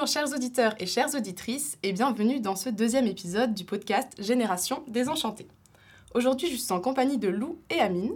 [0.00, 4.84] Bonjour chers auditeurs et chères auditrices et bienvenue dans ce deuxième épisode du podcast Génération
[4.86, 5.48] Désenchantée.
[6.14, 8.12] Aujourd'hui je suis en compagnie de Lou et Amine.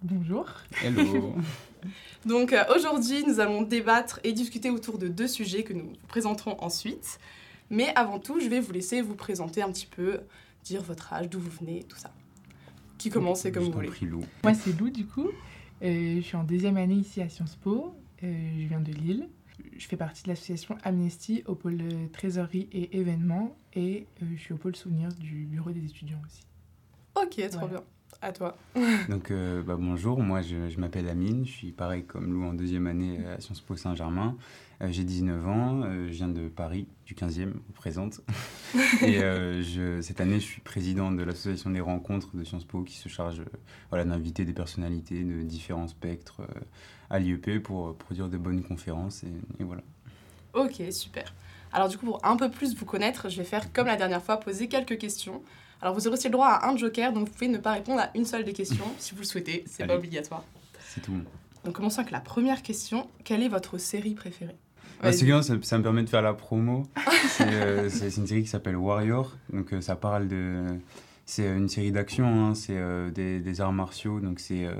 [0.00, 0.46] Bonjour.
[0.82, 1.34] Hello.
[2.24, 6.06] Donc euh, aujourd'hui nous allons débattre et discuter autour de deux sujets que nous vous
[6.08, 7.18] présenterons ensuite.
[7.68, 10.20] Mais avant tout je vais vous laisser vous présenter un petit peu,
[10.64, 12.14] dire votre âge, d'où vous venez, tout ça.
[12.96, 13.90] Qui commence c'est comme vous voulez.
[14.00, 14.24] Lou.
[14.42, 15.28] Moi, c'est Lou, du coup.
[15.82, 17.94] Euh, je suis en deuxième année ici à Sciences Po.
[18.24, 19.28] Euh, je viens de Lille.
[19.76, 23.56] Je fais partie de l'association Amnesty au pôle euh, trésorerie et événements.
[23.74, 26.42] Et euh, je suis au pôle souvenirs du bureau des étudiants aussi.
[27.14, 27.66] Ok, trop Voilà.
[27.68, 27.82] bien.
[28.22, 28.56] À toi.
[29.08, 32.54] Donc, euh, bah, bonjour, moi je, je m'appelle Amine, je suis pareil comme Lou en
[32.54, 34.36] deuxième année à Sciences Po Saint-Germain.
[34.82, 38.20] Euh, J'ai 19 ans, euh, je viens de Paris, du 15e, au présente.
[39.02, 42.82] Et euh, je, cette année, je suis président de l'association des rencontres de Sciences Po
[42.82, 43.42] qui se charge
[43.90, 46.42] voilà, d'inviter des personnalités de différents spectres
[47.08, 49.24] à l'IEP pour produire de bonnes conférences.
[49.24, 49.82] Et, et voilà.
[50.52, 51.34] Ok, super.
[51.72, 54.22] Alors du coup, pour un peu plus vous connaître, je vais faire comme la dernière
[54.22, 55.42] fois, poser quelques questions.
[55.80, 58.00] Alors vous aurez aussi le droit à un joker, donc vous pouvez ne pas répondre
[58.00, 60.44] à une seule des questions si vous le souhaitez, c'est pas obligatoire.
[60.88, 61.12] C'est tout.
[61.64, 63.08] Donc commençons avec la première question.
[63.24, 64.56] Quelle est votre série préférée?
[65.02, 66.86] Bah, c'est bien, ça, ça me permet de faire la promo.
[67.28, 69.36] C'est euh, une série qui s'appelle Warrior.
[69.52, 70.64] Donc euh, ça parle de.
[71.28, 74.20] C'est une série d'action, hein, c'est euh, des, des arts martiaux.
[74.20, 74.74] Donc c'est euh,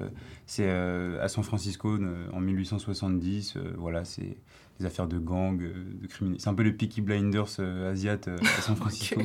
[0.47, 3.57] c'est, euh, à San Francisco euh, en 1870.
[3.57, 4.37] euh, voilà, c'est
[4.79, 6.39] des affaires de gangs, euh, de criminels.
[6.41, 9.21] C'est un peu le Peaky Blinders euh, asiate euh, à San Francisco.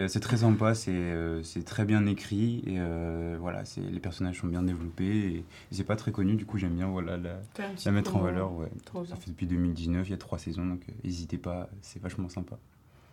[0.00, 4.00] Euh, c'est très sympa, c'est euh, c'est très bien écrit et euh, voilà, c'est les
[4.00, 6.34] personnages sont bien développés et, et c'est pas très connu.
[6.34, 8.52] Du coup, j'aime bien voilà la, mettre en valeur.
[8.56, 8.66] Ouais.
[9.08, 12.28] Ça fait depuis 2019, il y a trois saisons, donc euh, n'hésitez pas, c'est vachement
[12.28, 12.58] sympa.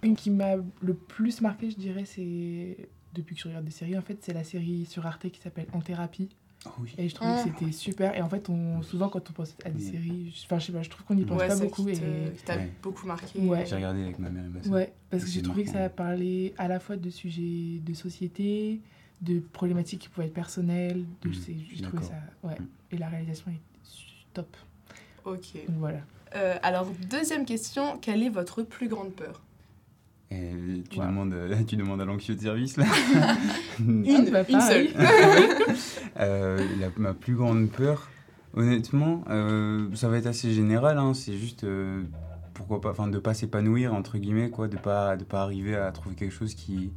[0.02, 2.90] Une qui m'a le plus marqué, je dirais, c'est.
[3.14, 5.68] Depuis que je regarde des séries, en fait, c'est la série sur Arte qui s'appelle
[5.74, 6.30] En thérapie.
[6.66, 6.94] Oh oui.
[6.98, 7.44] Et je trouvais Ah.
[7.44, 8.16] que c'était super.
[8.16, 9.92] Et en fait, on, souvent, quand on pense à des Oui.
[9.92, 11.86] séries, je- enfin, je sais pas, je trouve qu'on n'y pense Ouais, pas beaucoup.
[11.86, 12.32] qui te- Et...
[12.38, 12.72] qui t'a Ouais.
[12.82, 13.38] beaucoup marqué.
[13.40, 13.66] Ouais.
[13.66, 14.72] J'ai regardé avec ma mère et ma soeur.
[14.74, 18.80] Ouais, parce que j'ai trouvé que ça parlait à la fois de sujets de société,
[19.22, 21.06] de problématiques qui pouvaient être personnelles.
[21.22, 22.14] De, suis j'ai trouvé ça.
[22.44, 22.58] Ouais.
[22.60, 22.68] Mhm.
[22.92, 23.60] Et la réalisation est
[24.34, 24.56] top.
[25.26, 25.54] Ok.
[25.68, 26.00] Donc voilà.
[26.36, 27.98] Euh, alors deuxième question.
[28.00, 29.42] Quelle est votre plus grande peur?
[30.34, 31.12] Et tu, Voilà.
[31.12, 32.86] demandes, euh, tu demandes à l'anxieux de service, là
[33.80, 34.88] Une, bah, une seule.
[36.20, 38.08] Euh, la- Ma plus grande peur,
[38.54, 42.04] honnêtement, euh, ça va être assez général, hein, c'est juste, euh,
[42.54, 45.92] pourquoi pas, enfin, de pas s'épanouir, entre guillemets, quoi, de pas, de pas arriver à
[45.92, 46.92] trouver quelque chose qui,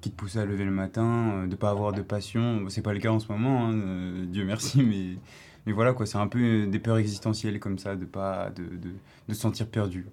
[0.00, 2.64] qui te pousse à lever le matin, euh, de pas avoir de passion.
[2.68, 5.18] C'est pas le cas en ce moment, hein, euh, Dieu merci, mais,
[5.66, 8.88] mais voilà, quoi, c'est un peu des peurs existentielles comme ça, de pas, de, de,
[9.28, 10.06] de se sentir perdu.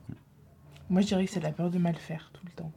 [0.89, 2.71] Moi, je dirais que c'est la peur de mal faire tout le temps.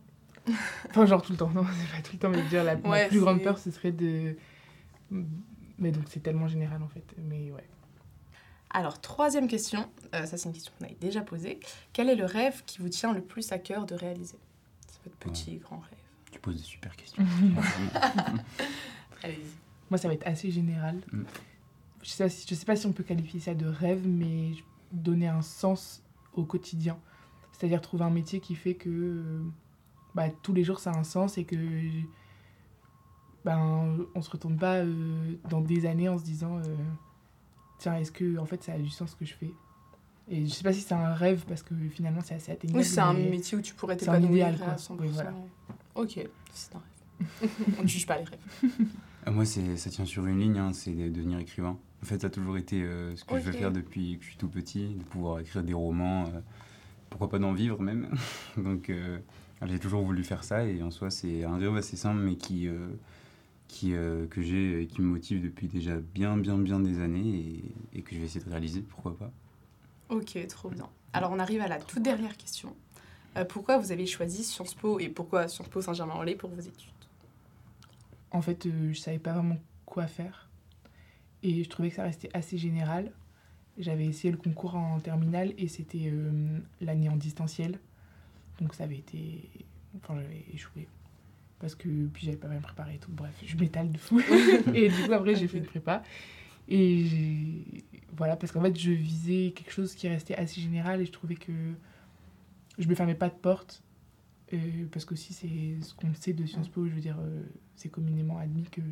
[0.91, 2.65] Enfin, genre tout le temps, non, c'est pas tout le temps, mais je veux dire,
[2.65, 4.37] la ma Ouais, plus grande peur, ce serait de.
[5.79, 7.05] Mais donc, c'est tellement général en fait.
[7.17, 7.65] Mais ouais.
[8.73, 9.89] Alors troisième question.
[10.15, 11.61] Euh, ça c'est une question qu'on avait déjà posée.
[11.93, 14.39] Quel est le rêve qui vous tient le plus à cœur de réaliser?
[14.89, 15.99] C'est votre petit grand rêve.
[16.31, 17.23] Tu poses de super questions.
[19.23, 19.39] Allez-y.
[19.91, 21.03] Moi, ça va être assez général.
[21.13, 21.25] Mm.
[22.03, 24.53] Je sais, je sais pas si on peut qualifier ça de rêve, mais
[24.91, 26.03] donner un sens
[26.33, 26.99] au quotidien.
[27.63, 29.41] C'est-à-dire trouver un métier qui fait que euh,
[30.17, 31.55] bah, tous les jours ça a un sens et que
[33.45, 36.63] ben, on se retourne pas euh, dans des années en se disant euh,
[37.79, 39.53] tiens, est-ce que en fait ça a du sens ce que je fais?
[40.29, 42.81] Et je sais pas si c'est un rêve parce que finalement c'est assez atteignable.
[42.81, 44.73] Oui, c'est un métier où tu pourrais c'est un t'épanouir idéal, quoi.
[44.73, 44.97] à 100%.
[44.99, 45.33] Oui, voilà.
[45.95, 46.19] Ok,
[46.53, 47.51] c'est un rêve.
[47.79, 48.41] On ne juge pas les rêves.
[49.25, 51.79] Ah, Moi, c'est, ça tient sur une ligne, hein, c'est de devenir écrivain.
[52.03, 54.31] En fait, ça a toujours été euh, ce que je veux faire depuis que je
[54.31, 56.41] suis tout petit, de pouvoir écrire des romans, euh,
[57.13, 58.09] pourquoi pas d'en vivre même.
[58.57, 59.19] Donc, euh,
[59.67, 62.67] j'ai toujours voulu faire ça et en soi, c'est un rêve assez simple, mais qui,
[62.67, 62.89] euh,
[63.69, 67.63] qui, euh, que j'ai qui me motive depuis déjà bien, bien, bien des années
[67.95, 69.31] et, et que je vais essayer de réaliser, pourquoi pas.
[70.09, 70.89] Ok, trop bien.
[71.13, 72.75] Alors on arrive à la toute dernière question.
[73.37, 76.91] Euh, pourquoi vous avez choisi Sciences Po et pourquoi Sciences Po Saint-Germain-en-Laye pour vos études?
[78.31, 80.49] En fait, euh, je savais pas vraiment quoi faire.
[81.43, 83.13] Et je trouvais que ça restait assez général.
[83.79, 87.79] J'avais essayé le concours en terminale et c'était euh, l'année en distanciel.
[88.61, 89.49] Donc ça avait été.
[89.97, 90.89] Enfin, j'avais échoué.
[91.59, 91.89] Parce que.
[92.09, 93.11] Puis j'avais pas bien préparé et tout.
[93.13, 94.21] Bref, je m'étale de fou.
[94.75, 96.03] et du coup, après, j'ai fait une prépa.
[96.69, 97.85] Et j'ai.
[98.15, 101.35] Voilà, parce qu'en fait, je visais quelque chose qui restait assez général et je trouvais
[101.35, 101.53] que
[102.79, 103.83] je me fermais pas de porte.
[104.53, 104.59] Euh,
[104.93, 107.43] parce qu'aussi, c'est ce qu'on sait de Sciences Po, je veux dire, euh,
[107.75, 108.83] c'est communément admis que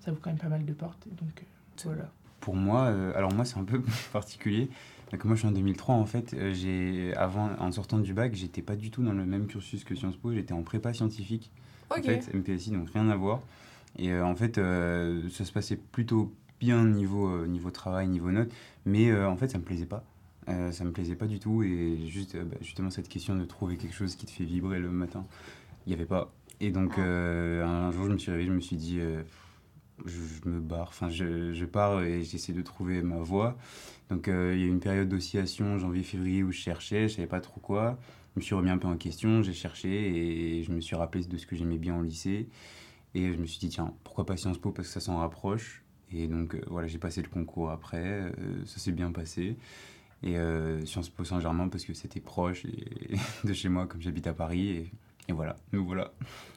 [0.00, 1.08] ça ouvre quand même pas mal de portes.
[1.16, 1.42] Donc
[1.84, 2.12] voilà.
[2.40, 3.80] Pour moi, euh, alors moi c'est un peu
[4.12, 4.68] particulier.
[5.12, 6.34] Donc moi je suis en 2003 en fait.
[6.34, 9.84] Euh, j'ai avant en sortant du bac, j'étais pas du tout dans le même cursus
[9.84, 10.32] que Sciences Po.
[10.32, 11.50] J'étais en prépa scientifique.
[11.90, 11.98] Ok.
[11.98, 13.40] En fait, MPSI donc rien à voir.
[13.98, 18.30] Et euh, en fait euh, ça se passait plutôt bien niveau euh, niveau travail, niveau
[18.30, 18.52] notes.
[18.84, 20.04] Mais en fait ça me plaisait pas.
[20.46, 23.94] Ça me plaisait pas du tout et juste, bah, justement cette question de trouver quelque
[23.94, 25.24] chose qui te fait vibrer le matin,
[25.86, 26.34] il n'y avait pas.
[26.60, 29.00] Et donc un jour je me suis réveillé, je me suis dit
[30.04, 33.56] je, me barre, enfin je, pars et j'essaie de trouver ma voie.
[34.10, 37.40] Donc il y a eu une période d'oscillation janvier-février où je cherchais, je savais pas
[37.40, 37.98] trop quoi.
[38.34, 41.24] Je me suis remis un peu en question, j'ai cherché et je me suis rappelé
[41.24, 42.48] de ce que j'aimais bien au lycée.
[43.14, 45.84] Et je me suis dit, tiens, pourquoi pas Sciences Po Parce que ça s'en rapproche.
[46.12, 48.32] Et donc voilà, j'ai passé le concours après,
[48.66, 49.56] ça s'est bien passé.
[50.24, 50.36] Et
[50.84, 52.66] Sciences Po Saint-Germain parce que c'était proche
[53.44, 54.90] de chez moi, comme j'habite à Paris.
[55.28, 56.12] Et voilà, nous voilà.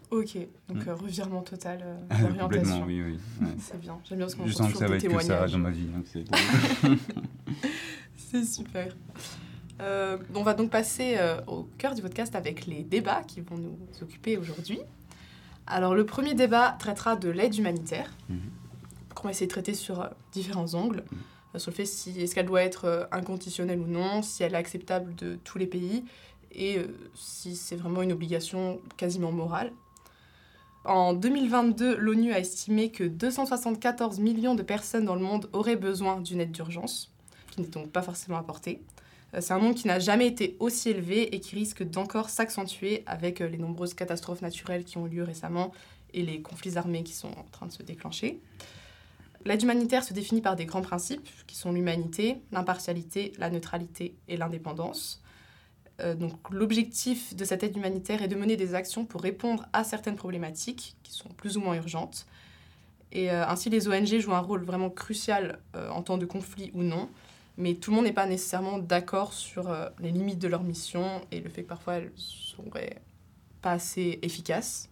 [0.10, 0.38] Ok,
[0.70, 0.90] donc mm.
[0.92, 2.86] revirement total euh, d'orientation.
[2.86, 3.20] oui, oui.
[3.60, 5.58] C'est bien, j'aime bien ce qu'on Je sens que ça va être que ça dans
[5.58, 5.88] ma vie.
[8.16, 8.96] c'est super.
[9.82, 13.58] Euh, on va donc passer euh, au cœur du podcast avec les débats qui vont
[13.58, 14.80] nous occuper aujourd'hui.
[15.66, 18.36] Alors, le premier débat traitera de l'aide humanitaire, mm
[19.16, 21.04] qu'on va essayer de traiter sur différents angles.
[21.12, 21.60] Mhm.
[21.60, 25.16] sur le fait si est-ce qu'elle doit être inconditionnelle ou non, si elle est acceptable
[25.16, 26.04] de tous les pays,
[26.52, 26.80] et
[27.16, 29.74] si c'est vraiment une obligation quasiment morale.
[30.88, 36.22] En 2022, l'ONU a estimé que 274 millions de personnes dans le monde auraient besoin
[36.22, 37.12] d'une aide d'urgence,
[37.52, 38.82] qui n'est donc pas forcément apportée.
[39.34, 43.04] Euh, c'est un nombre qui n'a jamais été aussi élevé et qui risque d'encore s'accentuer
[43.06, 45.74] avec euh, les nombreuses catastrophes naturelles qui ont lieu récemment
[46.14, 48.40] et les conflits armés qui sont en train de se déclencher.
[49.44, 54.38] L'aide humanitaire se définit par des grands principes qui sont l'humanité, l'impartialité, la neutralité et
[54.38, 55.22] l'indépendance.
[56.00, 59.84] Euh, donc l'objectif de cette aide humanitaire est de mener des actions pour répondre à
[59.84, 62.28] certaines problématiques qui sont plus ou moins urgentes.
[63.12, 66.72] Et euh, ainsi, les ONG jouent un rôle vraiment crucial euh, en temps de conflit
[66.74, 67.10] ou non.
[67.58, 71.40] Mais tout le monde n'est pas nécessairement d'accord sur les limites de leur mission et
[71.40, 73.02] le fait que parfois elles seraient
[73.64, 74.90] pas assez efficaces.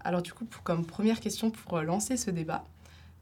[0.00, 2.66] Alors du coup, comme première question pour lancer ce débat,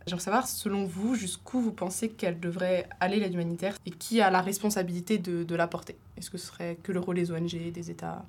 [0.08, 4.31] J'aimerais savoir, selon vous, jusqu'où vous pensez qu'elle devrait aller l'aide humanitaire et qui a
[4.31, 7.90] la responsabilité de, de l'apporter Est-ce que ce serait que le rôle des ONG, des
[7.90, 8.25] États?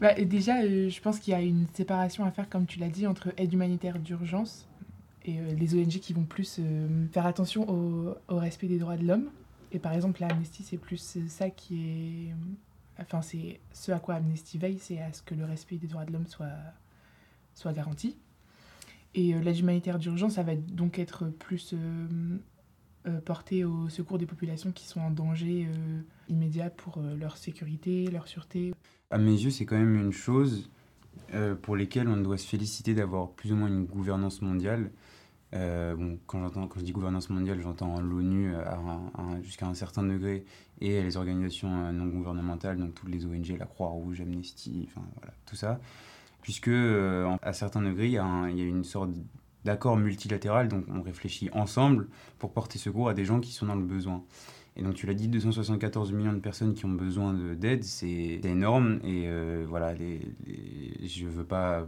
[0.00, 2.88] Bah, Déjà, euh, je pense qu'il y a une séparation à faire, comme tu l'as
[2.88, 4.66] dit, entre aide humanitaire d'urgence
[5.24, 9.06] et euh, les ONG qui vont plus euh, faire attention au, respect des droits de
[9.06, 9.30] l'homme.
[9.72, 12.34] Et par exemple, l'Amnesty, c'est plus ça qui est...
[13.00, 16.04] Enfin, c'est ce à quoi Amnesty veille, c'est à ce que le respect des droits
[16.04, 18.16] de l'homme soit garanti.
[19.14, 22.06] Et euh, l'aide humanitaire d'urgence, ça va donc être plus euh,
[23.06, 25.68] euh, porté au secours des populations qui sont en danger
[26.28, 28.74] immédiat pour leur sécurité, leur sûreté.
[29.10, 30.70] À mes yeux, c'est quand même une chose
[31.62, 34.90] pour lesquelles on doit se féliciter d'avoir plus ou moins une gouvernance mondiale.
[35.52, 38.52] bon, quand, quand je dis gouvernance mondiale, j'entends l'ONU
[39.42, 40.44] jusqu'à un certain degré
[40.80, 45.56] et les organisations non gouvernementales, donc toutes les ONG, la Croix-Rouge, Amnesty, enfin voilà, tout
[45.56, 45.80] ça
[46.44, 49.08] puisque euh, à certains degrés, il y, a une sorte
[49.64, 52.06] d'accord multilatéral, donc on réfléchit ensemble
[52.38, 54.22] pour porter secours à des gens qui sont dans le besoin.
[54.76, 59.00] Et donc tu l'as dit, 274 millions de personnes qui ont besoin d'aide, c'est énorme.
[59.04, 61.86] Et euh, voilà, je ne veux pas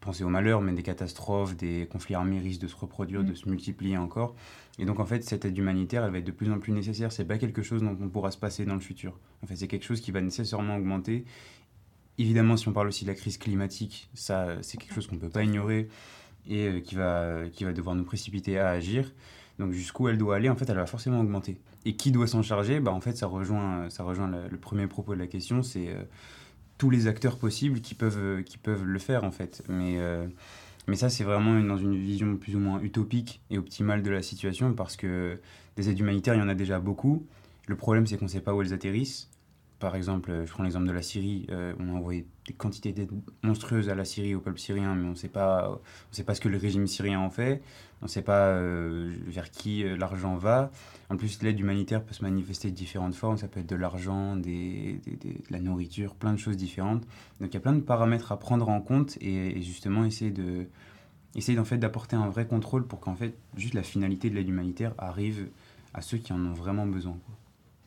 [0.00, 3.36] penser au malheur, mais des catastrophes, des conflits armés risquent de se reproduire, de mm.
[3.36, 4.34] se multiplier encore.
[4.80, 7.12] Et donc en fait, cette aide humanitaire, elle va être de plus en plus nécessaire.
[7.12, 9.16] C'est pas quelque chose dont on pourra se passer dans le futur.
[9.44, 11.24] En fait, c'est quelque chose qui va nécessairement augmenter
[12.18, 15.20] Évidemment, si on parle aussi de la crise climatique, ça, c'est quelque chose qu'on ne
[15.20, 15.88] peut pas ignorer
[16.48, 19.12] et euh, qui va, qui va devoir nous précipiter à agir.
[19.60, 21.60] Donc jusqu'où elle doit aller, en fait, elle va forcément augmenter.
[21.84, 22.80] Et qui doit s'en charger?
[22.80, 26.02] Bah, En fait, ça rejoint, ça rejoint le, premier propos de la question, c'est euh,
[26.76, 29.62] tous les acteurs possibles qui peuvent, euh, qui peuvent le faire, en fait.
[29.68, 29.98] Mais,
[30.88, 34.22] mais ça, c'est vraiment dans une vision plus ou moins utopique et optimale de la
[34.22, 35.38] situation, parce que
[35.76, 37.24] des aides humanitaires, il y en a déjà beaucoup.
[37.68, 39.28] Le problème, c'est qu'on ne sait pas où elles atterrissent.
[39.78, 43.10] Par exemple, je prends l'exemple de la Syrie, euh, on a envoyé des quantités d'aide
[43.44, 45.80] monstrueuses à la Syrie, au peuple syrien, mais on ne sait pas,
[46.10, 47.62] ce que le régime syrien en fait,
[48.02, 50.72] on ne sait pas euh, vers qui euh, l'argent va.
[51.10, 54.34] En plus, l'aide humanitaire peut se manifester de différentes formes, ça peut être de l'argent,
[54.34, 54.96] de
[55.48, 57.04] la nourriture, plein de choses différentes.
[57.40, 60.66] Donc il y a plein de paramètres à prendre en compte et, justement essayer de
[61.64, 65.50] fait d'apporter un vrai contrôle pour qu'en fait juste la finalité de l'aide humanitaire arrive
[65.94, 67.16] à ceux qui en ont vraiment besoin.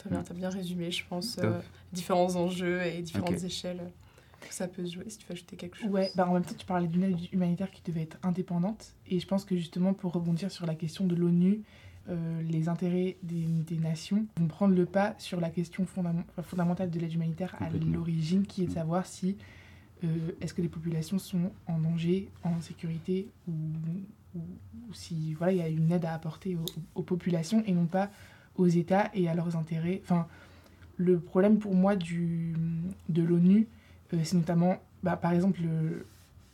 [0.01, 1.59] Très bien, tu as bien résumé, je pense, euh,
[1.93, 3.91] différents enjeux et différentes échelles
[4.39, 5.91] que ça peut se jouer, si tu veux ajouter quelque chose.
[5.91, 8.95] Ouais, bah en même temps, tu parlais d'une aide humanitaire qui devait être indépendante.
[9.07, 11.61] Et je pense que justement, pour rebondir sur la question de l'ONU,
[12.09, 16.99] euh, les intérêts des, des, nations vont prendre le pas sur la question fondamentale de
[16.99, 19.37] l'aide humanitaire à l'origine, qui est de savoir si
[20.03, 20.07] euh,
[20.41, 23.51] est-ce que les populations sont en danger, en sécurité, ou,
[24.35, 24.41] ou,
[24.93, 26.65] si voilà, il y a une aide à apporter aux,
[26.95, 28.09] aux populations et non pas
[28.57, 30.01] aux États et à leurs intérêts.
[30.03, 30.27] Enfin,
[30.97, 32.53] le problème pour moi du,
[33.09, 33.67] de l'ONU,
[34.13, 35.61] euh, c'est notamment, bah, par exemple,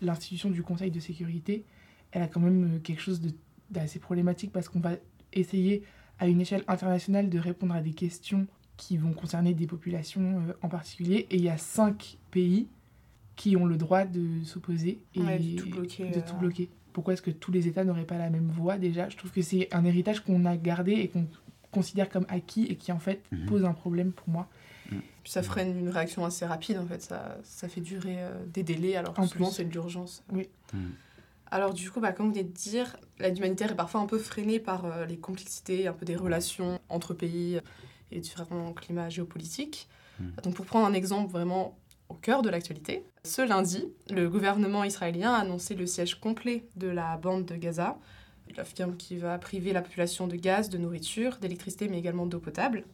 [0.02, 1.64] l'institution du Conseil de sécurité,
[2.12, 3.22] elle a quand même euh, quelque chose
[3.70, 4.92] d'assez problématique parce qu'on va
[5.34, 5.84] essayer
[6.20, 10.54] à une échelle internationale de répondre à des questions qui vont concerner des populations euh,
[10.62, 11.28] en particulier.
[11.30, 12.68] Et il y a cinq pays
[13.36, 16.70] qui ont le droit de s'opposer et Ouais, de tout bloquer, de tout bloquer.
[16.94, 19.10] Pourquoi est-ce que tous les États n'auraient pas la même voix déjà?
[19.10, 21.28] Je trouve que c'est un héritage qu'on a gardé et qu'on
[21.72, 23.46] considère comme acquis et qui en fait Mhm.
[23.48, 24.48] pose un problème pour moi.
[24.90, 27.02] Puis ça freine une réaction assez rapide, en fait.
[27.02, 29.56] Ça, ça fait durer euh, des délais, alors que En souvent, plus.
[29.56, 30.24] c'est de l'urgence.
[30.32, 30.42] Mm.
[31.52, 34.18] Alors, du coup, bah, comme vous venez de dire, l'aide humanitaire est parfois un peu
[34.18, 37.60] freinée par euh, les complexités, un peu des relations entre pays
[38.12, 39.90] et différents climats géopolitiques.
[40.22, 40.24] Mm.
[40.44, 45.34] Donc, pour prendre un exemple vraiment au cœur de l'actualité, ce lundi, le gouvernement israélien
[45.34, 47.98] a annoncé le siège complet de la bande de Gaza.
[48.58, 52.86] Affirme qu'il va priver la population de gaz, de nourriture, d'électricité, mais également d'eau potable.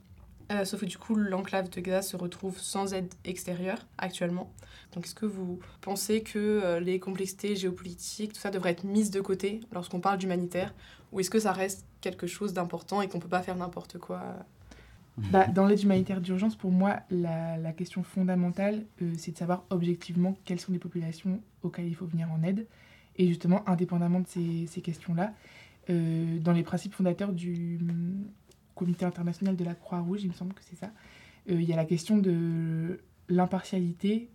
[0.51, 4.51] Euh, sauf que du coup, l'enclave de Gaza se retrouve sans aide extérieure actuellement.
[4.93, 9.09] Donc, est-ce que vous pensez que euh, les complexités géopolitiques, tout ça, devrait être mises
[9.09, 10.73] de côté lorsqu'on parle d'humanitaire?
[11.11, 14.21] Ou est-ce que ça reste quelque chose d'important et qu'on peut pas faire n'importe quoi?
[15.17, 19.63] Bah, dans l'aide humanitaire d'urgence, pour moi, la, la question fondamentale, euh, c'est de savoir
[19.69, 22.65] objectivement quelles sont les populations auxquelles il faut venir en aide.
[23.17, 25.33] Et justement, indépendamment de ces, ces questions-là,
[25.89, 28.25] euh, dans les principes fondateurs du hum,
[28.75, 30.91] Comité international de la Croix-Rouge, il me semble que c'est ça,
[31.49, 34.29] euh, il y a la question de l'impartialité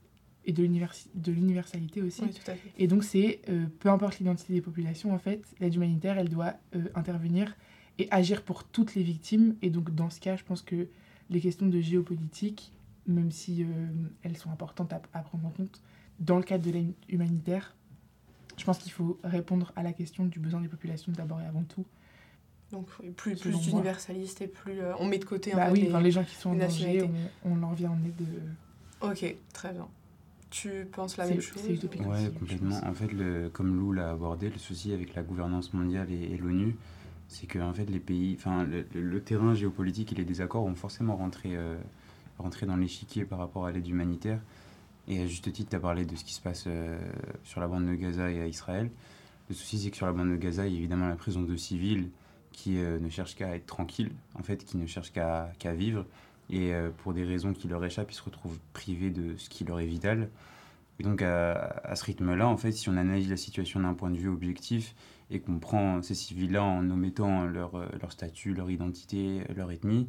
[0.44, 2.22] et de l'universalité aussi.
[2.22, 2.72] Oui, tout à fait.
[2.78, 6.54] Et donc, c'est euh, peu importe l'identité des populations, en fait, l'aide humanitaire, elle doit
[6.94, 7.56] intervenir
[7.98, 9.56] et agir pour toutes les victimes.
[9.60, 10.86] Et donc, dans ce cas, je pense que
[11.28, 12.72] les questions de géopolitique,
[13.06, 13.66] même si
[14.22, 15.82] elles sont importantes à, à prendre en compte,
[16.20, 17.74] dans le cadre de l'aide humanitaire,
[18.58, 21.62] je pense qu'il faut répondre à la question du besoin des populations d'abord et avant
[21.62, 21.84] tout.
[22.72, 22.86] Donc,
[23.16, 23.60] plus, plus moi.
[23.60, 24.80] d'universaliste et plus.
[24.80, 27.02] euh, on met de côté Bah oui, les- enfin, les gens qui sont en danger,
[27.44, 28.20] on, on leur vient en aide.
[29.02, 29.88] euh, Ok, très bien.
[30.50, 32.02] Tu penses la C'est- même c'est chose utopique.
[32.02, 32.78] Ouais, aussi, complètement.
[32.84, 36.36] En fait, le, comme Lou l'a abordé, le souci avec la gouvernance mondiale et, et
[36.36, 36.76] l'ONU,
[37.28, 41.16] c'est que en fait, les pays, enfin, le, terrain géopolitique et les désaccords vont forcément
[41.16, 41.76] rentrer, euh,
[42.38, 44.40] rentrer dans l'échiquier par rapport à l'aide humanitaire.
[45.08, 46.98] Et à juste titre, tu as parlé de ce qui se passe euh,
[47.42, 48.90] sur la bande de Gaza et à Israël.
[49.48, 51.46] Le souci, c'est que sur la bande de Gaza, il y a évidemment la présence
[51.46, 52.10] de civils
[52.52, 56.04] qui euh, ne cherchent qu'à être tranquilles, en fait, qui ne cherchent qu'à vivre.
[56.50, 59.64] Et euh, pour des raisons qui leur échappent, ils se retrouvent privés de ce qui
[59.64, 60.28] leur est vital.
[61.00, 64.18] Et donc, à, ce rythme-là, en fait, si on analyse la situation d'un point de
[64.18, 64.94] vue objectif
[65.30, 70.08] et qu'on prend ces civils-là en omettant leur statut, leur identité, leur ethnie,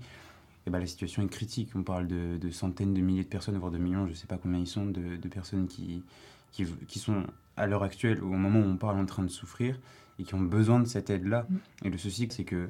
[0.69, 1.71] et ben, la situation est critique.
[1.75, 4.27] On parle de, de centaines de milliers de personnes, voire de millions, je ne sais
[4.27, 6.03] pas combien ils sont, de, de personnes qui,
[6.51, 7.23] qui, qui sont
[7.57, 9.79] à l'heure actuelle, au moment où on parle, en train de souffrir
[10.19, 11.47] et qui ont besoin de cette aide-là.
[11.49, 11.55] Mm.
[11.85, 12.69] Et le souci, c'est que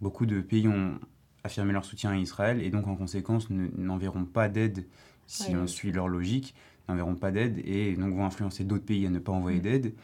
[0.00, 0.98] beaucoup de pays ont
[1.44, 4.86] affirmé leur soutien à Israël et donc en conséquence ne- n'enverront pas d'aide
[5.26, 6.54] si Ouais, on suit leur logique,
[6.88, 9.62] n'enverront pas d'aide et donc vont influencer d'autres pays à ne pas envoyer Mm.
[9.62, 9.94] d'aide.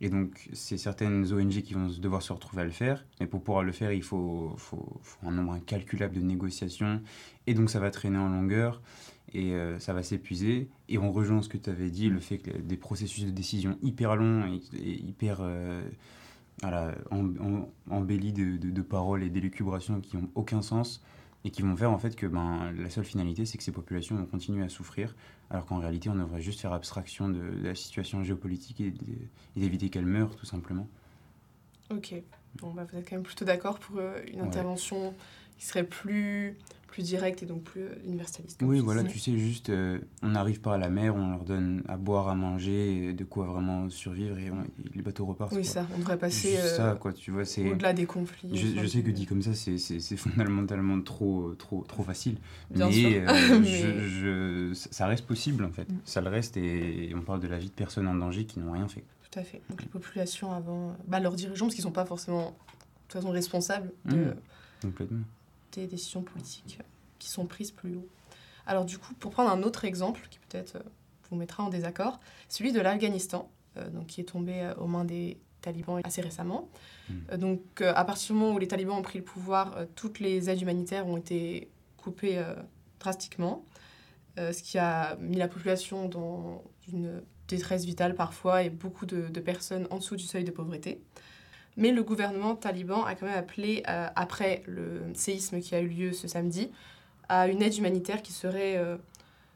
[0.00, 3.04] Et donc, c'est certaines ONG qui vont devoir se retrouver à le faire.
[3.20, 4.56] Mais pour pouvoir le faire, il faut,
[5.24, 7.02] un nombre incalculable de négociations.
[7.46, 8.80] Et donc, ça va traîner en longueur
[9.34, 10.68] et euh, ça va s'épuiser.
[10.88, 13.76] Et on rejoint ce que tu avais dit, le fait que des processus de décision
[13.82, 15.82] hyper longs et, hyper euh,
[17.90, 21.02] embellis de, de, de paroles et d'élucubrations qui n'ont aucun sens
[21.44, 24.16] et qui vont faire en fait que ben, la seule finalité, c'est que ces populations
[24.16, 25.14] vont continuer à souffrir,
[25.50, 28.92] alors qu'en réalité, on devrait juste faire abstraction de, de la situation géopolitique et,
[29.56, 30.88] d'éviter qu'elle meure, tout simplement.
[31.90, 32.14] Ok.
[32.56, 34.46] Bon, bah, vous êtes quand même plutôt d'accord pour euh, une Ouais.
[34.48, 35.14] intervention
[35.58, 36.56] qui serait plus,
[36.88, 38.58] plus directe et donc plus euh, universaliste.
[38.58, 39.12] comme Oui, voilà, disais.
[39.14, 42.28] tu sais, juste, euh, on n'arrive pas à la mer, on leur donne à boire,
[42.28, 45.52] à manger, de quoi vraiment survivre, et, on- et les bateaux repartent.
[45.52, 45.70] Oui, quoi.
[45.70, 47.70] ça, on devrait passer euh, ça, quoi, tu vois, c'est...
[47.70, 48.50] au-delà des conflits.
[48.56, 52.02] Je, enfin, je sais que dit comme ça, c'est- c'est c'est fondamentalement trop, trop, trop
[52.02, 52.38] facile.
[52.70, 53.22] Bien mais sûr.
[53.28, 55.88] euh, Mais- je, je- ça reste possible, en fait.
[55.88, 55.96] Mm.
[56.04, 58.72] Ça le reste, et on parle de la vie de personnes en danger qui n'ont
[58.72, 59.04] rien fait.
[59.30, 59.60] Tout à fait.
[59.68, 62.52] Donc les populations avant, bah, leurs dirigeants, parce qu'ils ne sont pas forcément de
[63.08, 64.34] toute façon responsables de, Mm.
[64.82, 65.18] Complètement.
[65.72, 66.78] Des décisions politiques
[67.18, 68.08] qui sont prises plus haut.
[68.66, 70.82] Alors du coup, pour prendre un autre exemple qui peut-être euh,
[71.30, 75.04] vous mettra en désaccord, celui de l'Afghanistan, euh, donc qui est tombé euh, aux mains
[75.04, 76.68] des talibans assez récemment.
[77.08, 77.14] Mm.
[77.32, 80.50] Euh, donc à partir du moment où les talibans ont pris le pouvoir, toutes les
[80.50, 82.42] aides humanitaires ont été coupées
[83.00, 83.64] drastiquement,
[84.36, 89.40] ce qui a mis la population dans une détresse vitale parfois et beaucoup de, de
[89.40, 91.02] personnes en dessous du seuil de pauvreté.
[91.78, 95.86] Mais le gouvernement taliban a quand même appelé, euh, après le séisme qui a eu
[95.86, 96.70] lieu ce samedi,
[97.28, 98.96] à une aide humanitaire qui serait euh,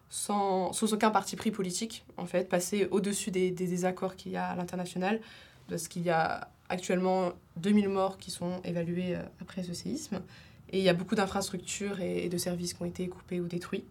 [0.08, 4.54] sans, aucun parti pris politique, en fait, passer au-dessus des, désaccords qu'il y a à
[4.54, 5.20] l'international,
[5.68, 10.22] parce qu'il y a actuellement 2000 morts qui sont évalués euh, après ce séisme,
[10.70, 13.84] et il y a beaucoup d'infrastructures et, de services qui ont été coupés ou détruits.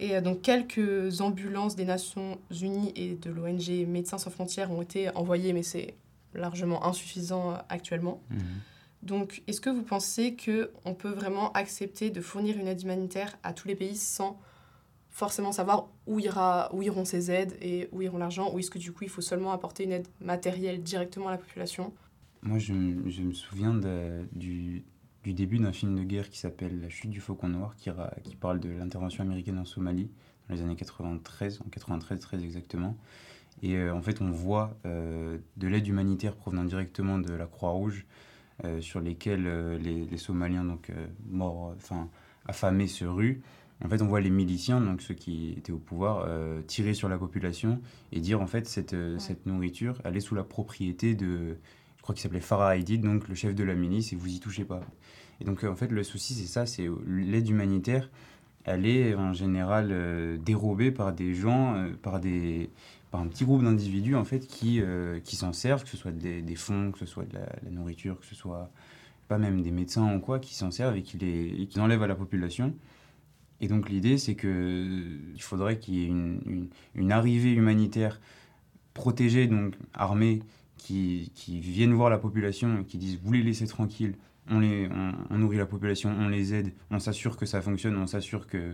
[0.00, 5.08] Et donc quelques ambulances des Nations Unies et de l'ONG Médecins sans frontières ont été
[5.14, 5.94] envoyées, mais c'est
[6.36, 8.22] largement insuffisant euh, actuellement.
[8.30, 8.38] Mhm.
[9.02, 13.52] Donc, est-ce que vous pensez qu'on peut vraiment accepter de fournir une aide humanitaire à
[13.52, 14.38] tous les pays sans
[15.10, 18.52] forcément savoir où, ira, où iront ces aides et où iront l'argent?
[18.52, 21.38] Ou est-ce que du coup, il faut seulement apporter une aide matérielle directement à la
[21.38, 21.92] population?
[22.42, 24.84] Moi, je, me- je me souviens de- du,
[25.24, 27.90] du début d'un film de guerre qui s'appelle La chute du faucon noir, qui,
[28.24, 30.10] qui parle de l'intervention américaine en Somalie
[30.48, 32.96] dans les années 93, en 93 très exactement.
[33.62, 38.06] Et euh, en fait, on voit euh, de l'aide humanitaire provenant directement de la Croix-Rouge,
[38.64, 39.46] euh, sur lesquels
[39.82, 40.90] les, les Somaliens, donc
[41.28, 42.08] morts, enfin
[42.46, 43.42] affamés, se ruent.
[43.84, 46.26] En fait, on voit les miliciens, donc ceux qui étaient au pouvoir,
[46.66, 49.18] tirer sur la population et dire en fait cette, Ouais.
[49.18, 51.58] cette nourriture, elle est sous la propriété de,
[51.96, 54.40] je crois qu'il s'appelait Farah Aidid, donc le chef de la milice, et vous y
[54.40, 54.80] touchez pas.
[55.40, 58.08] Et donc en fait le souci c'est ça, c'est l'aide humanitaire,
[58.66, 62.68] elle est en général euh, dérobée par des gens, euh, par des
[63.18, 66.56] un petit groupe d'individus en fait qui, euh, qui s'en servent, que ce soit des,
[66.56, 68.70] fonds, que ce soit de la, nourriture, que ce soit
[69.28, 72.06] pas même des médecins ou quoi, qui s'en servent et qui les qui enlèvent à
[72.06, 72.74] la population.
[73.60, 78.20] Et donc l'idée c'est que il faudrait qu'il y ait une, arrivée humanitaire
[78.94, 80.42] protégée, donc armée,
[80.76, 84.14] qui, qui viennent voir la population et qui disent vous les laissez tranquilles,
[84.50, 84.88] on, les,
[85.30, 88.72] on nourrit la population, on les aide, on s'assure que ça fonctionne, on s'assure que,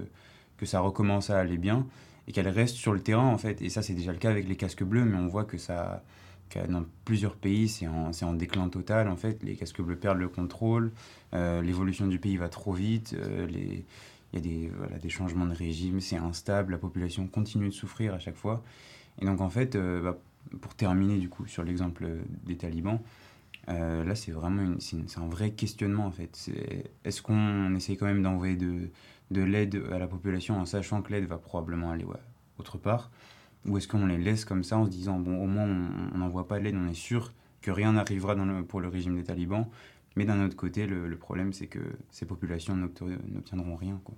[0.59, 1.87] que ça recommence à aller bien
[2.29, 3.61] et qu'elles restent sur le terrain en fait.
[3.63, 6.03] Et ça c'est déjà le cas avec les casques bleus, mais on voit que ça
[6.69, 9.43] dans plusieurs pays c'est en, en déclin total en fait.
[9.43, 10.93] Les casques bleus perdent le contrôle,
[11.33, 13.85] euh, l'évolution du pays va trop vite, euh, il
[14.35, 18.13] y a des, voilà, des changements de régime, c'est instable, la population continue de souffrir
[18.15, 18.63] à chaque fois.
[19.21, 20.19] Et donc en fait, euh, bah,
[20.61, 22.07] pour terminer du coup sur l'exemple
[22.45, 23.01] des talibans,
[23.69, 26.51] là c'est vraiment une- une- un vrai questionnement en fait.
[27.05, 28.91] Est-ce qu'on essaye quand même d'envoyer de,
[29.33, 32.21] de l'aide à la population en sachant que l'aide va probablement aller ouais,
[32.59, 33.11] autre part
[33.67, 35.69] Ou est-ce qu'on les laisse comme ça en se disant bon au moins
[36.15, 38.37] on n'envoie pas de l'aide, on est sûr que rien n'arrivera
[38.69, 39.67] pour le régime des talibans
[40.17, 41.79] mais d'un autre côté, le, le problème, c'est que
[42.11, 43.99] ces populations n'obtiendront rien.
[44.05, 44.15] Quoi.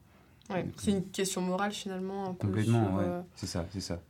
[0.50, 2.26] Ouais, c'est une question morale finalement.
[2.30, 3.04] Un peu Complètement, sur, ouais.
[3.04, 4.00] euh, C'est ça, c'est ça.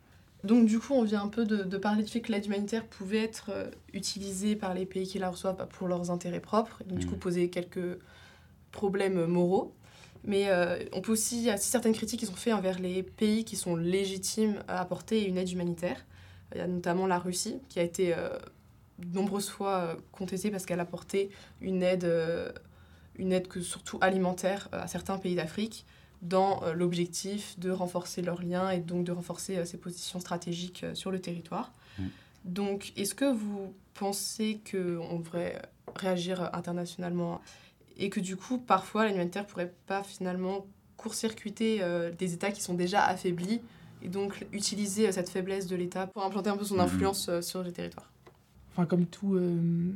[0.42, 2.86] Donc du coup, on vient un peu de, de parler du fait que l'aide humanitaire
[2.86, 6.82] pouvait être euh, utilisée par les pays qui la reçoivent bah, pour leurs intérêts propres,
[6.82, 7.12] et donc du Mhm.
[7.12, 7.98] coup poser quelques
[8.72, 9.74] problèmes moraux.
[10.26, 13.02] Mais euh, on peut aussi, il y a certaines critiques qui sont faites envers les
[13.02, 16.04] pays qui sont légitimes à apporter une aide humanitaire.
[16.54, 18.28] Il y a notamment la Russie qui a été euh,
[18.98, 22.52] de nombreuses fois euh, contestée parce qu'elle apportait une aide, euh,
[23.16, 25.84] une aide que surtout alimentaire à certains pays d'Afrique
[26.22, 31.20] dans l'objectif de renforcer leurs liens et donc de renforcer ses positions stratégiques sur le
[31.20, 31.70] territoire.
[31.98, 32.02] Mm.
[32.46, 35.60] Donc, est-ce que vous pensez qu'on devrait
[35.94, 37.42] réagir internationalement
[37.96, 42.74] et que du coup, parfois, l'alimentaire pourrait pas finalement court-circuiter euh, des États qui sont
[42.74, 43.60] déjà affaiblis
[44.02, 46.80] et donc utiliser euh, cette faiblesse de l'État pour implanter un peu son Mhm.
[46.82, 48.10] influence euh, sur les territoires
[48.72, 49.34] Enfin, comme tout.
[49.34, 49.92] euh,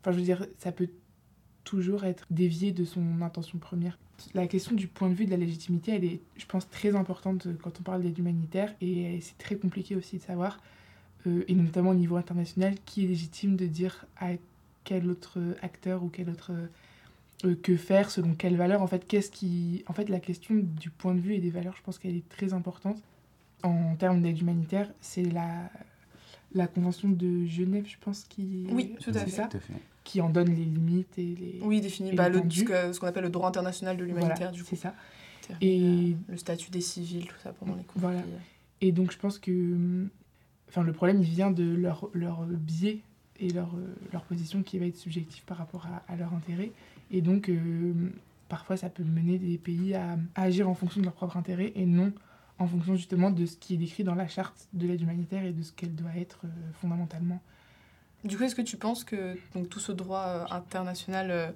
[0.00, 0.88] Enfin, je veux dire, ça peut
[1.64, 3.98] toujours être dévié de son intention première.
[4.34, 7.46] La question du point de vue de la légitimité, elle est, je pense, très importante
[7.62, 10.60] quand on parle d'aide humanitaire et c'est très compliqué aussi de savoir,
[11.26, 14.28] euh, et notamment au niveau international, qui est légitime de dire à
[14.84, 16.52] quel autre acteur ou quel autre.
[17.44, 18.82] Euh, que faire, selon quelles valeurs.
[18.82, 19.84] En fait, qu'est-ce qui.
[19.86, 22.28] En fait, la question du point de vue et des valeurs, je pense qu'elle est
[22.28, 23.00] très importante.
[23.62, 25.70] En termes d'aide humanitaire, c'est la,
[26.54, 28.66] la Convention de Genève, je pense, qui.
[28.70, 29.30] Oui, tout à fait.
[29.30, 29.72] ça Tout à fait.
[30.04, 31.58] qui en donne les limites et les.
[31.62, 34.68] Oui, définit bah, le, ce qu'on appelle le droit international de l'humanitaire, Voilà, du coup.
[34.70, 34.94] c'est ça.
[35.60, 35.76] Et
[36.10, 38.00] Et, le statut des civils, tout ça pendant les conflits.
[38.02, 38.20] Voilà.
[38.80, 39.50] et donc, je pense que.
[39.50, 40.08] hum,
[40.70, 42.98] Enfin, le problème, il vient de leur, leur biais
[43.40, 46.72] et leur, euh, leur position qui va être subjective par rapport à, à leur intérêt.
[47.10, 47.92] Et donc, euh,
[48.48, 51.72] parfois, ça peut mener des pays à, à agir en fonction de leur propre intérêt
[51.74, 52.12] et non
[52.58, 55.52] en fonction justement de ce qui est décrit dans la charte de l'aide humanitaire et
[55.52, 56.48] de ce qu'elle doit être euh,
[56.80, 57.40] fondamentalement.
[58.24, 61.50] Du coup, est-ce que tu penses que donc, tout ce droit international euh,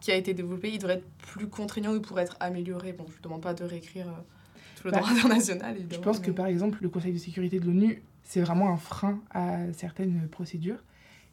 [0.00, 2.92] qui a été développé, il devrait être plus contraignant ou pourrait être amélioré?
[2.92, 4.20] Bon, je ne demande pas de réécrire euh,
[4.76, 7.66] tout le Bah, droit international, Je pense que par exemple, le Conseil de sécurité de
[7.66, 10.82] l'ONU, c'est vraiment un frein à certaines procédures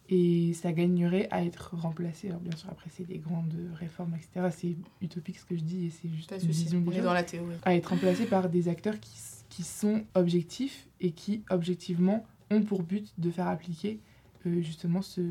[0.10, 2.30] et ça gagnerait à être remplacé.
[2.30, 4.48] Alors bien sûr, après, c'est des grandes réformes, etc.
[4.56, 7.24] C'est utopique ce que je dis et c'est juste une vision on des dans la
[7.24, 7.56] théorie.
[7.64, 9.18] À être remplacé par des acteurs qui,
[9.50, 14.00] qui sont objectifs et qui, objectivement, ont pour but de faire appliquer
[14.46, 15.22] euh, justement ce,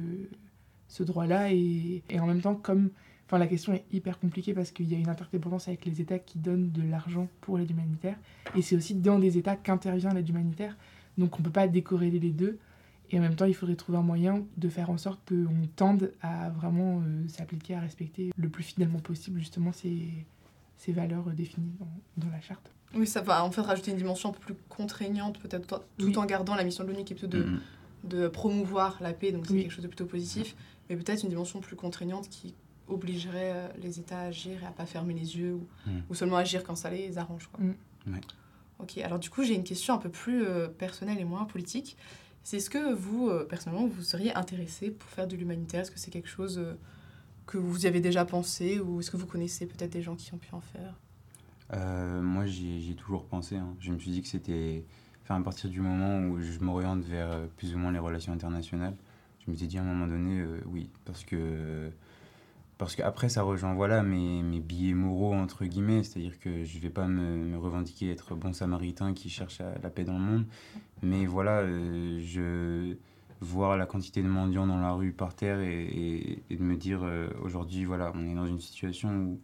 [0.89, 1.53] ce droit-là.
[1.53, 2.91] Et, et en même temps, comme
[3.27, 6.19] enfin, la question est hyper compliquée parce qu'il y a une interdépendance avec les États
[6.19, 8.17] qui donnent de l'argent pour l'aide humanitaire.
[8.57, 10.77] Et c'est aussi dans les États qu'intervient l'aide humanitaire.
[11.17, 12.59] Donc on ne peut pas décorréler les deux.
[13.15, 16.11] Et en même temps, il faudrait trouver un moyen de faire en sorte qu'on tende
[16.21, 20.09] à vraiment euh, s'appliquer, à respecter le plus fidèlement possible justement ces,
[20.77, 22.73] ces valeurs euh, définies dans, dans la charte.
[22.93, 26.17] Oui, ça va en fait rajouter une dimension un peu plus contraignante, peut-être tout- Oui.
[26.17, 27.61] en gardant la mission de l'ONU qui est plutôt de, Mhm.
[28.03, 29.63] de promouvoir la paix, donc c'est Oui.
[29.63, 30.57] quelque chose de plutôt positif,
[30.91, 32.53] mais peut-être une dimension plus contraignante qui
[32.89, 36.01] obligerait euh, les États à agir et à pas fermer les yeux ou, Mm.
[36.11, 37.47] ou seulement agir quand ça les arrange.
[37.53, 37.65] Quoi.
[37.65, 38.13] Mm.
[38.13, 38.21] Ouais.
[38.81, 41.97] Ok, alors du coup, j'ai une question un peu plus euh, personnelle et moins politique.
[42.45, 45.81] C'est est-ce que vous, euh, personnellement, vous seriez intéressé pour faire de l'humanitaire?
[45.81, 46.75] Est-ce que c'est quelque chose euh,
[47.47, 50.33] que vous y avez déjà pensé ou est-ce que vous connaissez peut-être des gens qui
[50.35, 50.95] ont pu en faire?
[51.73, 53.57] Euh, moi, j'y ai, toujours pensé.
[53.57, 53.75] hein.
[53.81, 54.85] Je me suis dit que c'était.
[55.23, 58.95] Enfin, à partir du moment où je m'oriente vers plus ou moins les relations internationales,
[59.41, 60.91] je m'étais dit à un moment donné, oui.
[61.07, 61.91] Parce que.
[62.79, 66.03] Parce qu'après, ça rejoint voilà, mes, mes billets moraux, entre guillemets.
[66.03, 70.05] C'est-à-dire que je vais pas me, revendiquer être bon samaritain qui cherche à- la paix
[70.05, 70.47] dans le monde.
[71.03, 72.97] Mais voilà, euh, je.
[73.41, 77.29] Voir la quantité de mendiants dans la rue par terre et, de me dire euh,
[77.43, 79.41] aujourd'hui, voilà, on est dans une situation où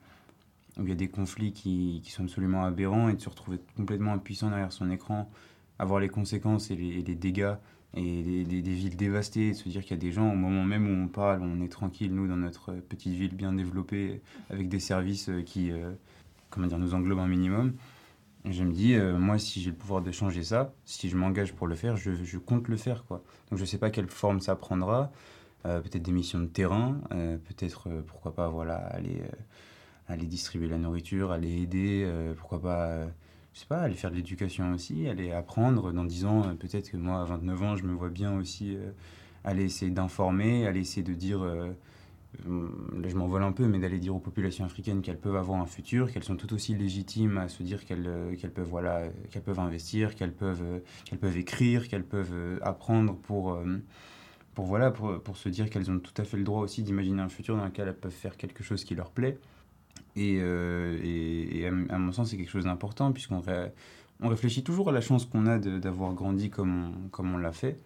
[0.78, 3.60] où il y a des conflits qui, qui sont absolument aberrants et de se retrouver
[3.76, 5.30] complètement impuissant derrière son écran,
[5.78, 7.54] avoir les conséquences et les, et les dégâts
[7.94, 11.04] et des, villes dévastées, se dire qu'il y a des gens, au moment même où
[11.04, 15.28] on parle, on est tranquille, nous, dans notre petite ville bien développée, avec des services
[15.28, 15.90] euh, qui euh,
[16.50, 17.74] comment dire, nous englobent un minimum.
[18.44, 21.52] Je me dis, euh, moi, si j'ai le pouvoir de changer ça, si je m'engage
[21.52, 23.04] pour le faire, je, compte le faire.
[23.06, 23.24] Quoi.
[23.50, 25.10] Donc je ne sais pas quelle forme ça prendra.
[25.62, 29.20] Peut-être des missions de terrain, peut-être, pourquoi pas, voilà, aller,
[30.08, 33.08] aller distribuer la nourriture, aller aider, pourquoi pas,
[33.54, 35.92] je sais pas, aller faire de l'éducation aussi, aller apprendre.
[35.92, 38.76] Dans 10 ans, euh, peut-être que moi, à 29 ans, je me vois bien aussi
[38.76, 38.90] euh,
[39.44, 41.70] aller essayer d'informer, aller essayer de dire, euh,
[42.48, 42.68] euh,
[43.00, 45.66] là je m'envole un peu, mais d'aller dire aux populations africaines qu'elles peuvent avoir un
[45.66, 49.60] futur, qu'elles sont tout aussi légitimes à se dire qu'elles euh, peuvent, voilà, qu'elles peuvent
[49.60, 53.58] investir, qu'elles peuvent, euh, qu'elles peuvent écrire, qu'elles peuvent apprendre pour,
[54.54, 57.22] pour, voilà, pour, pour se dire qu'elles ont tout à fait le droit aussi d'imaginer
[57.22, 59.38] un futur dans lequel elles peuvent faire quelque chose qui leur plaît.
[60.16, 63.70] Et, euh, et, et à, mon sens, c'est quelque chose d'important, puisqu'on ré-
[64.20, 67.52] on réfléchit toujours à la chance qu'on a d'avoir grandi comme on, comme on l'a
[67.52, 67.78] fait.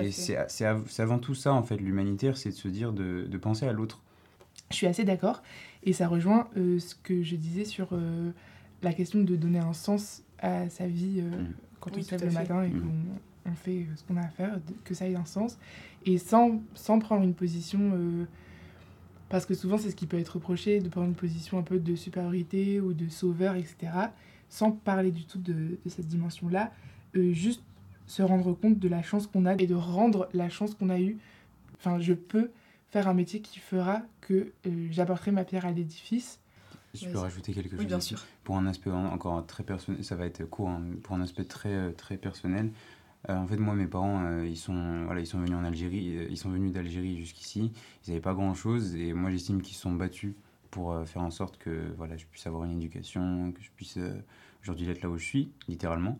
[0.00, 2.92] Et c'est c'est av- c'est avant tout ça, en fait, l'humanitaire, c'est de se dire
[2.92, 4.00] de, de penser à l'autre.
[4.70, 5.42] Je suis assez d'accord.
[5.82, 8.30] Et ça rejoint euh, ce que je disais sur euh,
[8.82, 11.54] la question de donner un sens à sa vie euh, Mm.
[11.80, 12.34] quand Oui, on se lève le fait.
[12.38, 12.80] matin et Mm.
[12.80, 15.58] qu'on on fait ce qu'on a à faire, de- que ça ait un sens.
[16.06, 17.80] Et sans, sans prendre une position.
[19.30, 21.78] Parce que souvent, c'est ce qui peut être reproché, de prendre une position un peu
[21.78, 23.76] de supériorité ou de sauveur, etc.
[24.50, 26.70] Sans parler du tout de, de cette dimension-là.
[27.16, 27.62] euh, juste
[28.06, 30.98] se rendre compte de la chance qu'on a et de rendre la chance qu'on a
[31.00, 31.16] eue.
[31.78, 32.50] Enfin, je peux
[32.90, 36.40] faire un métier qui fera que euh, j'apporterai ma pierre à l'édifice.
[36.92, 38.20] Je peux rajouter quelque chose Oui, bien sûr.
[38.42, 41.44] Pour un aspect en- encore très personnel, ça va être court, hein, pour un aspect
[41.44, 42.70] très, euh, très personnel.
[43.28, 46.16] Euh, en fait, moi, mes parents, euh, ils, sont, voilà, ils sont venus en Algérie,
[46.16, 47.72] euh, ils sont venus d'Algérie jusqu'ici.
[48.06, 50.34] Ils n'avaient pas grand-chose et moi, j'estime qu'ils se sont battus
[50.70, 53.98] pour faire en sorte que voilà, je puisse avoir une éducation, que je puisse
[54.62, 56.16] aujourd'hui être là où je suis, littéralement.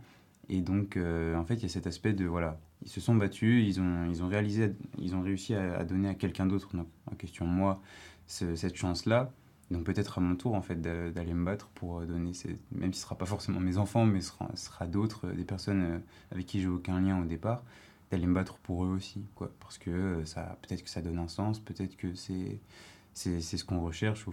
[0.48, 3.64] Et donc, en fait, il y a cet aspect de, voilà, ils se sont battus,
[3.64, 6.68] ils ont, ils ont, réalisé, ils ont réussi à, donner à quelqu'un d'autre,
[7.06, 7.80] en question moi,
[8.26, 9.32] ce- cette chance-là.
[9.70, 12.58] Donc peut-être à mon tour, en fait, d'a- d'aller me battre pour euh, donner, ces...
[12.72, 15.44] même si ce ne sera pas forcément mes enfants, mais ce sera, d'autres, euh, des
[15.44, 15.98] personnes euh,
[16.32, 17.62] avec qui j'ai aucun lien au départ,
[18.10, 19.50] d'aller me battre pour eux aussi, quoi.
[19.60, 22.58] Parce que ça, peut-être que ça donne un sens, peut-être que c'est...
[23.12, 24.30] C'est c'est ce qu'on recherche au,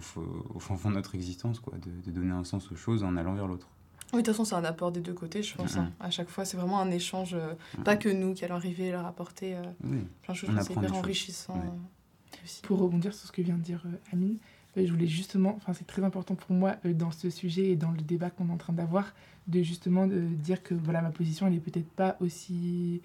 [0.54, 3.16] au fond fond de notre existence, quoi, de, de donner un sens aux choses en
[3.16, 3.66] allant vers l'autre.
[4.12, 5.76] Oui, de toute façon, c'est un apport des deux côtés, je pense.
[5.76, 5.90] Hein.
[5.98, 8.90] À chaque fois, c'est vraiment un échange, euh, pas que nous qui allons arriver et
[8.92, 10.06] leur apporter euh, Oui.
[10.22, 10.50] plein de choses.
[10.62, 11.56] C'est hyper enrichissant.
[11.58, 12.38] Euh.
[12.62, 14.36] Pour rebondir sur ce que vient de dire euh, Amine, euh,
[14.76, 17.90] je voulais justement, enfin c'est très important pour moi euh, dans ce sujet et dans
[17.90, 19.12] le débat qu'on est en train d'avoir,
[19.48, 23.00] de justement de dire que voilà ma position elle est peut-être pas aussi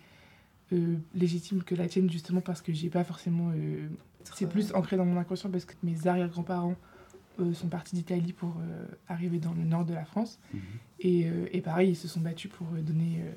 [0.71, 3.87] euh, légitime que la tienne justement parce que j'ai pas forcément euh,
[4.35, 6.75] c'est Euh, plus ancré dans mon inconscient parce que mes arrière-grands-parents
[7.39, 10.61] euh, sont partis d'Italie pour euh, arriver dans le nord de la France Mhm.
[10.99, 13.31] et, euh, et pareil ils se sont battus pour euh, donner euh,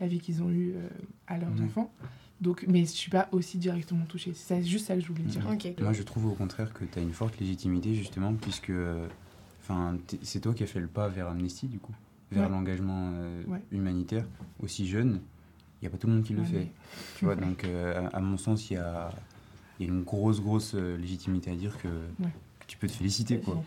[0.00, 0.88] la vie qu'ils ont eue euh,
[1.26, 1.64] à leurs Mhm.
[1.66, 1.92] enfants
[2.40, 5.42] donc mais je suis pas aussi directement touchée c'est juste ça que je voulais dire
[5.48, 5.54] Mhm.
[5.54, 5.68] Ok.
[5.80, 9.06] Moi, je trouve au contraire que tu as une forte légitimité, justement, puisque euh,
[9.62, 11.94] enfin, c'est toi qui as fait le pas vers Amnesty, du coup,
[12.30, 12.50] vers Ouais.
[12.50, 13.62] l'engagement euh, Ouais.
[13.72, 14.26] humanitaire,
[14.60, 15.20] aussi jeune.
[15.80, 16.58] Il n'y a pas tout le monde qui le Ouais, fait.
[16.58, 16.72] mais-
[17.18, 19.10] Tu vois, donc, euh, à, à mon sens, il y a,
[19.78, 22.30] il y a une grosse, grosse euh, légitimité à dire que, Ouais.
[22.60, 23.62] que tu peux te féliciter, quoi.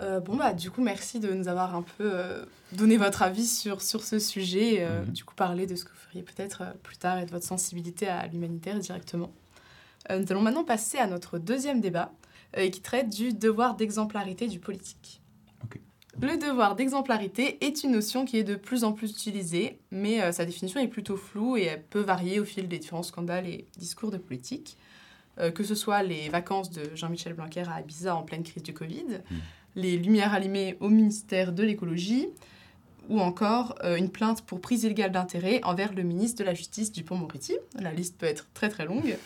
[0.00, 3.46] Euh, bon, bah, du coup, merci de nous avoir un peu euh, donné votre avis
[3.46, 4.74] sur, sur ce sujet.
[4.74, 5.12] et, euh, Mhm.
[5.12, 8.06] Du coup, parler de ce que vous feriez peut-être plus tard et de votre sensibilité
[8.08, 9.32] à l'humanitaire directement.
[10.10, 12.12] Nous allons maintenant passer à notre deuxième débat
[12.72, 15.20] qui traite du devoir d'exemplarité du politique.
[16.18, 20.46] Le devoir d'exemplarité est une notion qui est de plus en plus utilisée, mais sa
[20.46, 24.10] définition est plutôt floue et elle peut varier au fil des différents scandales et discours
[24.10, 24.78] de politique.
[25.40, 28.74] Euh, que ce soit les vacances de Jean-Michel Blanquer à Ibiza en pleine crise du
[28.74, 29.20] Covid,
[29.76, 32.28] les lumières allumées au ministère de l'écologie,
[33.08, 36.92] ou encore euh, une plainte pour prise illégale d'intérêt envers le ministre de la Justice
[36.92, 37.54] Dupont-Moretti.
[37.78, 39.16] La liste peut être très très longue.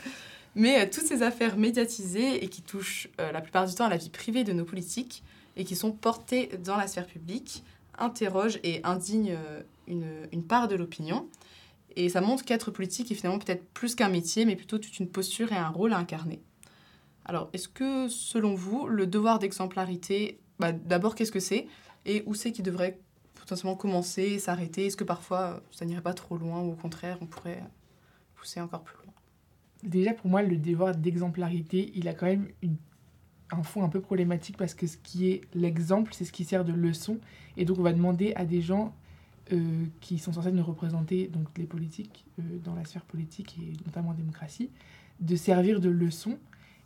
[0.55, 3.89] Mais euh, toutes ces affaires médiatisées et qui touchent euh, la plupart du temps à
[3.89, 5.23] la vie privée de nos politiques
[5.57, 7.65] et qui sont portées dans la sphère publique
[7.99, 9.37] interrogent et indignent
[9.87, 11.29] une, une part de l'opinion.
[11.95, 15.09] Et ça montre qu'être politique est finalement peut-être plus qu'un métier, mais plutôt toute une
[15.09, 16.41] posture et un rôle à incarner.
[17.25, 21.67] Alors, est-ce que, selon vous, le devoir d'exemplarité, bah, d'abord, qu'est-ce que c'est?
[22.05, 22.99] Et où c'est qu'il devrait
[23.35, 24.87] potentiellement commencer, s'arrêter?
[24.87, 27.63] Est-ce que parfois, ça n'irait pas trop loin ou au contraire, on pourrait
[28.35, 29.13] pousser encore plus loin?
[29.83, 32.49] Déjà, pour moi, le devoir d'exemplarité, il a quand même
[33.51, 36.65] un fond un peu problématique parce que ce qui est l'exemple, c'est ce qui sert
[36.65, 37.19] de leçon.
[37.57, 38.95] Et donc, on va demander à des gens
[39.53, 43.73] euh, qui sont censés nous représenter, donc les politiques, euh, dans la sphère politique et
[43.85, 44.71] notamment en démocratie,
[45.21, 46.39] de servir de leçon.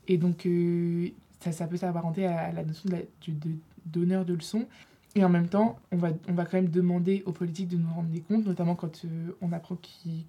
[0.09, 1.09] Et donc, euh,
[1.41, 4.67] ça, ça peut s'apparenter à la notion de du- de- d'honneur de leçon.
[5.15, 7.89] Et en même temps, on va, on va quand même demander aux politiques de nous
[7.89, 9.77] rendre des comptes, notamment quand euh, on apprend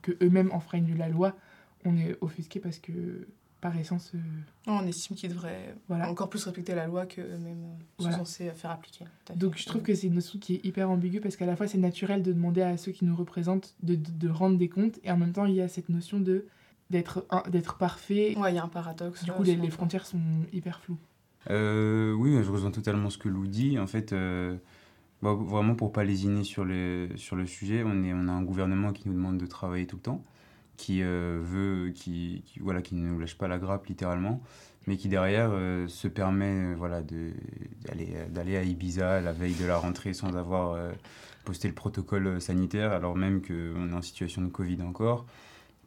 [0.02, 1.36] qu'eux-mêmes enfreignent la loi
[1.86, 3.28] on est offusqué parce que
[3.62, 4.20] par essence euh,
[4.68, 9.06] On estime qu'ils devraient voilà encore plus respecter la loi qu'eux-mêmes sont censés faire appliquer.
[9.30, 11.56] À donc je trouve que c'est une notion qui est hyper ambiguë parce qu'à la
[11.56, 14.70] fois c'est naturel de demander à ceux qui nous représentent de, de, de rendre des
[14.70, 16.46] comptes et en même temps il y a cette notion de
[16.89, 19.23] d'être d'être parfait Ouais, il y a un paradoxe.
[19.23, 20.19] du coup les, les frontières sont
[20.54, 20.97] hyper floues
[21.50, 23.80] Euh, oui, je rejoins totalement ce que Lou dit.
[23.80, 24.58] En fait, euh,
[25.21, 28.41] bah, vraiment pour pas lésiner sur le, sur le sujet, on, est, on a un
[28.43, 30.23] gouvernement qui nous demande de travailler tout le temps,
[30.78, 34.41] qui euh, veut, qui, qui, voilà, qui ne nous lâche pas la grappe littéralement,
[34.88, 37.32] mais qui derrière euh, se permet voilà, de-
[37.86, 40.91] d'aller d'aller à Ibiza la veille de la rentrée sans avoir euh,
[41.45, 45.26] posté le protocole sanitaire, alors même qu'on est en situation de Covid encore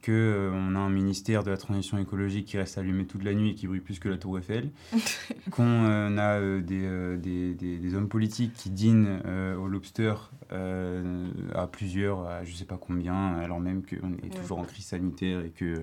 [0.03, 3.35] que euh, on a un ministère de la transition écologique qui reste allumé toute la
[3.35, 4.71] nuit et qui brille plus que la tour Eiffel,
[5.51, 9.21] qu'on euh, a euh, des, des, des- des hommes politiques qui dînent
[9.59, 10.15] au lobster
[10.51, 15.41] à plusieurs, à je sais pas combien, alors même qu'on est toujours en crise sanitaire
[15.45, 15.83] et que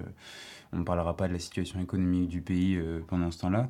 [0.73, 2.77] on ne parlera pas de la situation économique du pays
[3.08, 3.69] pendant ce temps-là.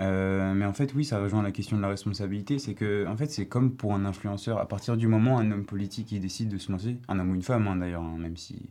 [0.00, 2.58] Mais en fait, oui, ça rejoint la question de la responsabilité.
[2.58, 4.58] C'est que, en fait, c'est comme pour un influenceur.
[4.58, 7.30] À partir du moment où un homme politique il décide de se lancer, un homme
[7.30, 8.68] ou une femme hein, d'ailleurs, hein, même si,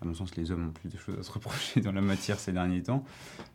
[0.00, 2.38] à mon sens, les hommes ont plus de choses à se reprocher dans la matière
[2.38, 3.04] ces derniers temps.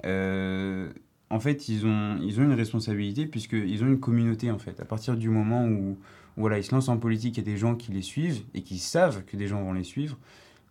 [0.05, 0.91] euh,
[1.29, 4.79] en fait, ils ont, ils ont une responsabilité puisqu'ils ont une communauté, en fait.
[4.81, 5.97] À partir du moment où,
[6.35, 8.63] voilà, ils se lancent en politique, il y a des gens qui les suivent et
[8.63, 10.17] qui savent que des gens vont les suivre.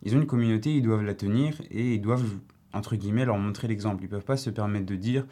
[0.03, 2.37] Ils ont une communauté, ils doivent la tenir et ils doivent,
[2.73, 4.03] entre guillemets, leur montrer l'exemple.
[4.03, 5.25] Ils peuvent pas se permettre de dire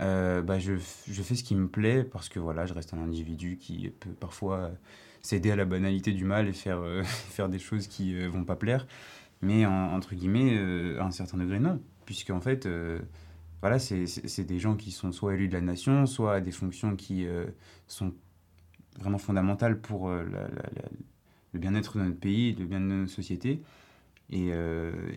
[0.00, 2.98] euh, bah, je, je fais ce qui me plaît parce que voilà, je reste un
[2.98, 4.70] individu qui peut parfois euh,
[5.22, 8.44] céder à la banalité du mal et faire, euh, faire des choses qui euh, vont
[8.44, 8.86] pas plaire.
[9.42, 11.80] Mais en- entre guillemets, euh, à un certain degré, non.
[12.04, 13.00] Puisqu'en fait, euh,
[13.60, 16.96] voilà, c'est des gens qui sont soit élus de la nation, soit à des fonctions
[16.96, 17.46] qui euh,
[17.86, 18.14] sont
[19.00, 23.60] vraiment fondamentales pour le bien-être de notre pays, le bien-être de notre société.
[24.30, 24.50] Et,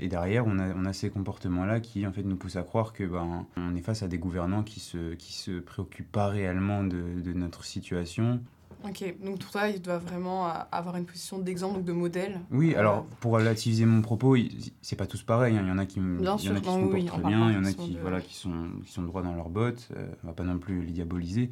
[0.10, 3.76] derrière, on a, ces comportements-là qui en fait nous poussent à croire que ben, on
[3.76, 8.42] est face à des gouvernants qui se, qui se préoccupent pas réellement de notre situation.
[8.86, 12.40] Ok, donc pour toi, il doit vraiment avoir une position d'exemple, de modèle.
[12.50, 14.38] Oui, Euh, alors pour relativiser mon propos,
[14.82, 15.58] c'est pas tous pareils.
[15.58, 15.62] hein.
[15.64, 16.94] Il y en a qui, Bien il y en a sûr, qui non, se comportent
[16.94, 19.02] oui, on très bien, il y en a qui, de- voilà, qui, sont, qui sont
[19.04, 19.90] droits dans leurs bottes.
[19.98, 21.50] Euh, on va pas non plus les diaboliser.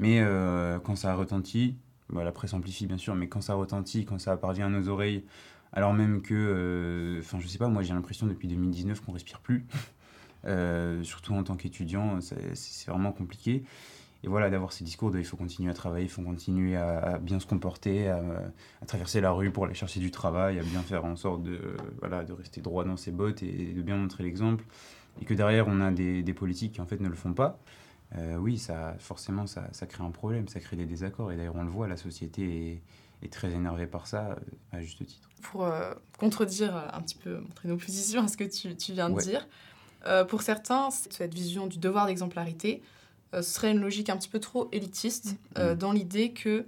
[0.00, 1.76] Mais euh, quand ça retentit,
[2.10, 4.88] bah, la presse amplifie bien sûr, mais quand ça retentit, quand ça parvient à nos
[4.88, 5.24] oreilles,
[5.72, 9.38] alors même que, euh, enfin je sais pas, moi j'ai l'impression depuis 2019 qu'on respire
[9.40, 9.64] plus.
[11.02, 13.62] Surtout en tant qu'étudiant, c'est vraiment compliqué.
[14.24, 16.98] Et voilà, d'avoir ces discours de il faut continuer à travailler, il faut continuer à,
[16.98, 18.22] à bien se comporter, à,
[18.80, 21.60] à traverser la rue pour aller chercher du travail, à bien faire en sorte de,
[22.00, 24.64] voilà, de rester droit dans ses bottes et de bien montrer l'exemple.
[25.20, 27.58] Et que derrière, on a des, des politiques qui en fait ne le font pas.
[28.16, 31.30] Euh, oui, ça, forcément, ça, ça crée un problème, ça crée des désaccords.
[31.30, 32.72] Et d'ailleurs, on le voit, la société
[33.22, 34.36] est, est très énervée par ça,
[34.72, 35.28] à juste titre.
[35.42, 38.92] Pour euh, contredire euh, un petit peu, montrer nos positions à ce que tu, tu
[38.94, 39.22] viens de Ouais.
[39.22, 39.46] dire,
[40.06, 42.82] euh, pour certains, cette vision du devoir d'exemplarité
[43.42, 45.78] ce serait une logique un petit peu trop élitiste, euh, Mm.
[45.78, 46.66] dans l'idée que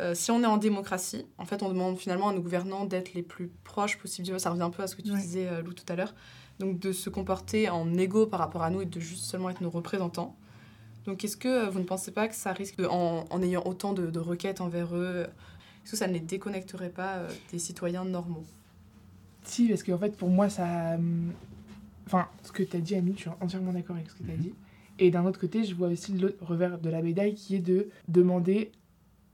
[0.00, 3.12] euh, si on est en démocratie, en fait, on demande finalement à nos gouvernants d'être
[3.12, 4.26] les plus proches possible.
[4.26, 5.20] du- Ça revient un peu à ce que tu Ouais.
[5.20, 6.14] disais, euh, Lou, tout à l'heure.
[6.60, 9.60] Donc, de se comporter en égaux par rapport à nous et de juste seulement être
[9.60, 10.34] nos représentants.
[11.04, 13.62] Donc, est-ce que euh, vous ne pensez pas que ça risque, de, en, en ayant
[13.66, 15.26] autant de, de requêtes envers eux,
[15.84, 18.44] est-ce que ça ne les déconnecterait pas euh, des citoyens normaux?
[19.44, 20.94] Si, parce qu'en fait, pour moi, ça.
[20.94, 21.32] hum,
[22.06, 24.30] Enfin, ce que tu as dit, Amine, je suis entièrement d'accord avec ce que tu
[24.30, 24.40] as Mhm.
[24.40, 24.54] dit.
[25.02, 27.88] Et d'un autre côté, je vois aussi le revers de la médaille qui est de
[28.06, 28.70] demander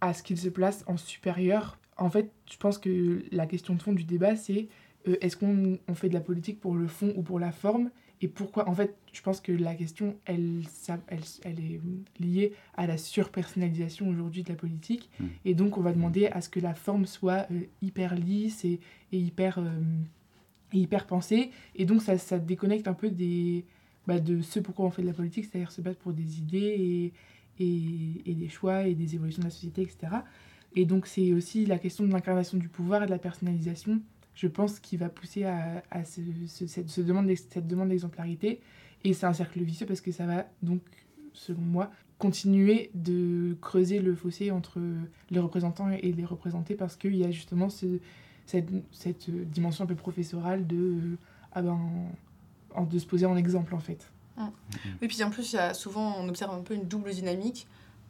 [0.01, 1.79] à ce qu'il se place en supérieur.
[1.99, 4.69] En fait, je pense que la question de fond du débat, c'est
[5.07, 7.91] euh, est-ce qu'on on fait de la politique pour le fond ou pour la forme?
[8.23, 8.67] Et pourquoi?
[8.67, 11.81] En fait, je pense que la question, elle, ça- elle, elle est
[12.19, 15.11] liée à la surpersonnalisation aujourd'hui de la politique.
[15.21, 15.29] Mhm.
[15.45, 18.81] Et donc, on va demander à ce que la forme soit euh, hyper lisse et,
[19.13, 19.69] et hyper, euh,
[20.73, 21.51] hyper pensée.
[21.77, 23.67] Et donc, ça, ça déconnecte un peu des,
[24.09, 27.13] bah, de ce pourquoi on fait de la politique, c'est-à-dire se battre pour des idées
[27.59, 29.99] et, et, et, des choix et des évolutions de la société, etc.
[30.75, 34.01] Et donc c'est aussi la question de l'incarnation du pouvoir et de la personnalisation,
[34.35, 38.61] je pense, qui va pousser à, à ce, ce, cette, ce demande, cette demande d'exemplarité.
[39.05, 40.81] Et c'est un cercle vicieux parce que ça va donc,
[41.35, 44.81] selon moi, continuer de creuser le fossé entre
[45.31, 48.01] les représentants et les représentés parce qu'il y a justement ce,
[48.47, 51.19] cette, cette, dimension un peu professorale de,
[51.53, 51.79] ah ben,
[52.77, 54.11] de se poser en exemple en fait.
[54.37, 54.49] Mmh.
[55.03, 57.67] Et puis en plus, il y a souvent, on observe un peu une double dynamique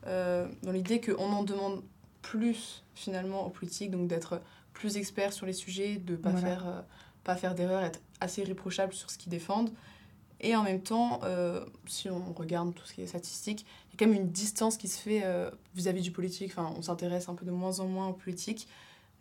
[0.07, 1.83] euh, dans l'idée qu'on en demande
[2.23, 4.41] plus finalement aux politiques, donc d'être
[4.73, 6.47] plus experts sur les sujets, de ne pas, voilà.
[6.47, 6.81] faire, euh,
[7.25, 9.71] pas faire d'erreurs, être assez réprochables sur ce qu'ils défendent.
[10.41, 13.97] Et en même temps, euh, si on regarde tout ce qui est statistique, il y
[13.97, 15.25] a quand même une distance qui se fait
[15.75, 16.53] vis-à-vis -vis du politique.
[16.57, 18.69] Enfin, on s'intéresse un peu de moins en moins aux politiques.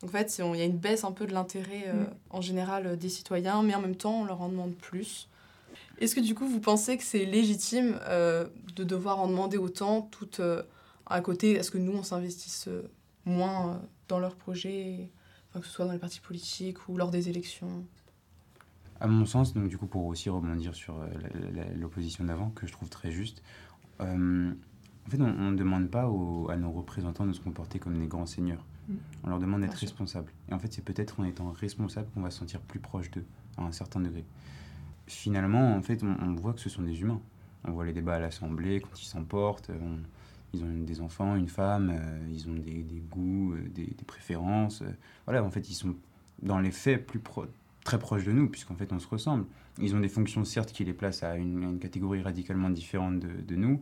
[0.00, 2.06] Donc en fait, il y a une baisse un peu de l'intérêt euh, mmh.
[2.30, 5.28] en général des citoyens, mais en même temps, on leur en demande plus.
[5.98, 10.02] Est-ce que du coup, vous pensez que c'est légitime euh, de devoir en demander autant
[10.02, 10.62] tout euh,
[11.06, 11.52] à côté?
[11.52, 12.68] Est-ce que nous, on s'investisse
[13.24, 15.10] moins dans leurs projets,
[15.50, 17.84] enfin, que ce soit dans les partis politiques ou lors des élections?
[19.00, 20.94] À mon sens, donc du coup, pour aussi rebondir sur
[21.74, 23.42] l'opposition d'avant, que je trouve très juste,
[25.08, 28.06] en fait, on ne demande pas aux, à nos représentants de se comporter comme des
[28.06, 28.64] grands seigneurs.
[28.88, 28.94] Mmh.
[29.24, 30.32] On leur demande d'être responsables.
[30.50, 33.24] Et en fait, c'est peut-être en étant responsable qu'on va se sentir plus proche d'eux,
[33.56, 34.24] à un certain degré.
[35.06, 37.20] Finalement, en fait, on, on, voit que ce sont des humains.
[37.64, 39.70] On voit les débats à l'Assemblée, quand ils s'emportent,
[40.54, 44.04] ils ont des enfants, une femme, euh, ils ont des, des goûts, euh, des, des,
[44.06, 44.82] préférences.
[44.82, 44.90] Euh,
[45.26, 45.94] voilà, en fait, ils sont
[46.42, 47.46] dans les faits plus pro
[47.84, 49.46] très proches de nous, puisqu'en fait, on se ressemble.
[49.80, 53.20] Ils ont des fonctions, certes, qui les placent à une, à une catégorie radicalement différente
[53.20, 53.80] de, de nous,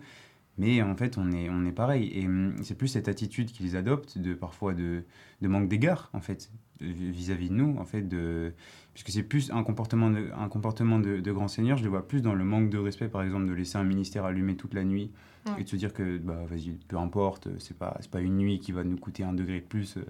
[0.58, 2.10] mais en fait, on est, on est pareil.
[2.14, 5.04] Et hum, c'est plus cette attitude qu'ils adoptent, de, parfois de,
[5.42, 8.52] de manque d'égard, en fait, vis-à-vis -vis de nous, en fait, de,
[8.94, 12.06] puisque c'est plus un comportement, de, un comportement de, de grand seigneur, je le vois
[12.08, 14.84] plus dans le manque de respect, par exemple, de laisser un ministère allumé toute la
[14.84, 15.10] nuit
[15.46, 15.60] ouais.
[15.60, 18.72] et de se dire que, bah, vas-y, peu importe, c'est pas, pas une nuit qui
[18.72, 20.04] va nous coûter un degré de plus euh,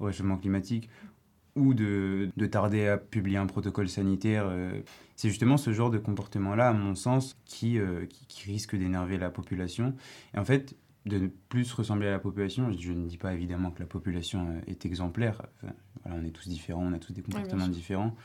[0.00, 0.88] au réchauffement climatique,
[1.56, 4.44] ou de, de, tarder à publier un protocole sanitaire.
[4.46, 4.80] Euh,
[5.16, 9.18] c'est justement ce genre de comportement-là, à mon sens, qui, euh, qui, qui, risque d'énerver
[9.18, 9.94] la population.
[10.34, 13.70] Et en fait, de ne plus ressembler à la population, je ne dis pas évidemment
[13.70, 15.42] que la population euh, est exemplaire.
[15.62, 18.16] Enfin, voilà, on est tous différents, on a tous des comportements oui, différents.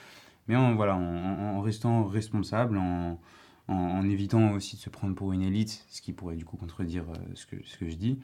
[0.47, 3.19] Mais en, voilà, en, en restant responsable, en,
[3.67, 7.03] en, évitant aussi de se prendre pour une élite, ce qui pourrait du coup contredire
[7.35, 8.19] ce, que, ce que je dis,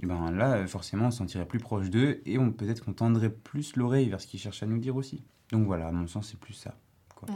[0.00, 3.30] et ben là, forcément, on se sentirait plus proche d'eux et on peut-être qu'on tendrait
[3.30, 5.24] plus l'oreille vers ce qu'ils cherchent à nous dire aussi.
[5.50, 6.74] Donc voilà, à mon sens, c'est plus ça.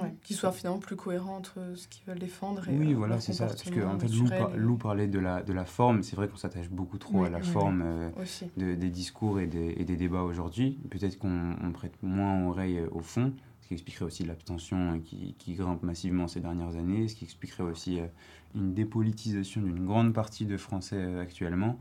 [0.01, 3.21] Ouais, qu'ils soient finalement plus cohérents entre ce qu'ils veulent défendre et Oui, euh, voilà,
[3.21, 3.47] c'est ça.
[3.47, 6.05] Parce que en fait, Lou, par, Lou, parlait de la, de la forme.
[6.05, 8.11] C'est vrai qu'on s'attache beaucoup trop oui, à la oui, forme euh,
[8.57, 10.79] de, des discours et des, et des débats aujourd'hui.
[10.89, 15.83] Peut-être qu'on prête moins oreille au fond, ce qui expliquerait aussi l'abstention qui, qui grimpe
[15.83, 18.07] massivement ces dernières années, ce qui expliquerait aussi euh,
[18.55, 21.77] une dépolitisation d'une grande partie de Français actuellement.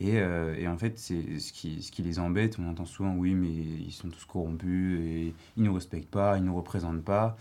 [0.00, 2.58] Et, euh, et, en fait, c'est ce qui, ce qui les embête.
[2.58, 6.36] On entend souvent, oui, mais ils sont tous corrompus et ils ne nous respectent pas,
[6.36, 7.36] ils ne nous représentent pas.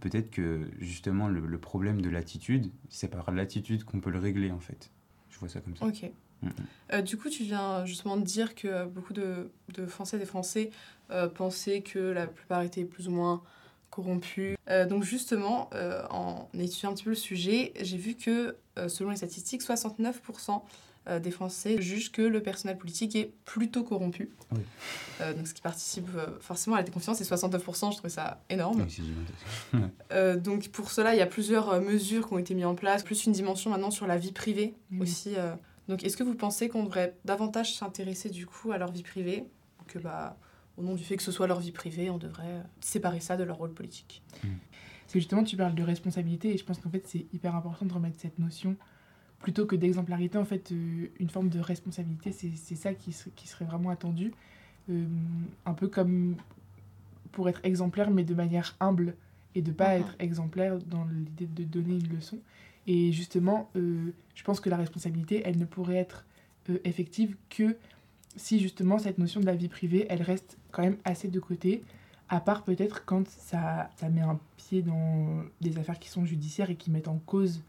[0.00, 4.50] Peut-être que justement, le, le problème de l'attitude, c'est par l'attitude qu'on peut le régler,
[4.50, 4.90] en fait.
[5.28, 5.84] Je vois ça comme ça.
[5.84, 6.10] Ok.
[6.42, 6.52] Mm -hmm.
[6.94, 10.26] euh, du coup, tu viens justement de dire que beaucoup de, de Français et des
[10.26, 10.70] Français
[11.10, 13.42] euh, pensaient que la plupart étaient plus ou moins
[13.90, 14.56] corrompus.
[14.68, 15.68] Euh, donc justement,
[16.10, 18.56] en étudiant un petit peu le sujet, j'ai vu que,
[18.88, 20.62] selon les statistiques, 69%
[21.08, 24.28] euh, des Français jugent que le personnel politique est plutôt corrompu.
[24.52, 24.60] Oui.
[25.22, 28.42] Euh, donc ce qui participe euh, forcément à la déconfiance, c'est 69%, je trouve ça
[28.50, 28.86] énorme.
[29.72, 29.80] Oui,
[30.36, 33.24] donc pour cela, il y a plusieurs mesures qui ont été mises en place, plus
[33.24, 35.36] une dimension maintenant sur la vie privée aussi.
[35.88, 39.44] donc est-ce que vous pensez qu'on devrait davantage s'intéresser du coup à leur vie privée?
[39.86, 40.36] Que bah,
[40.76, 43.44] au nom du fait que ce soit leur vie privée, on devrait séparer ça de
[43.44, 44.22] leur rôle politique?
[44.44, 44.48] Mmh.
[45.06, 47.92] C'est justement, tu parles de responsabilité et je pense qu'en fait c'est hyper important de
[47.92, 48.76] remettre cette notion
[49.40, 53.64] plutôt que d'exemplarité, en fait, euh, une forme de responsabilité, c'est ça qui, qui, serait
[53.64, 54.32] vraiment attendu.
[54.90, 55.06] Euh,
[55.66, 56.36] un peu comme
[57.32, 59.14] pour être exemplaire, mais de manière humble,
[59.54, 60.00] et de pas mmh.
[60.00, 62.38] être exemplaire dans l'idée de donner une leçon.
[62.86, 66.24] Et justement, euh, je pense que la responsabilité, elle ne pourrait être
[66.70, 67.76] euh, effective que
[68.36, 71.82] si justement cette notion de la vie privée, elle reste quand même assez de côté,
[72.28, 76.70] à part peut-être quand ça, ça met un pied dans des affaires qui sont judiciaires
[76.70, 77.60] et qui mettent en cause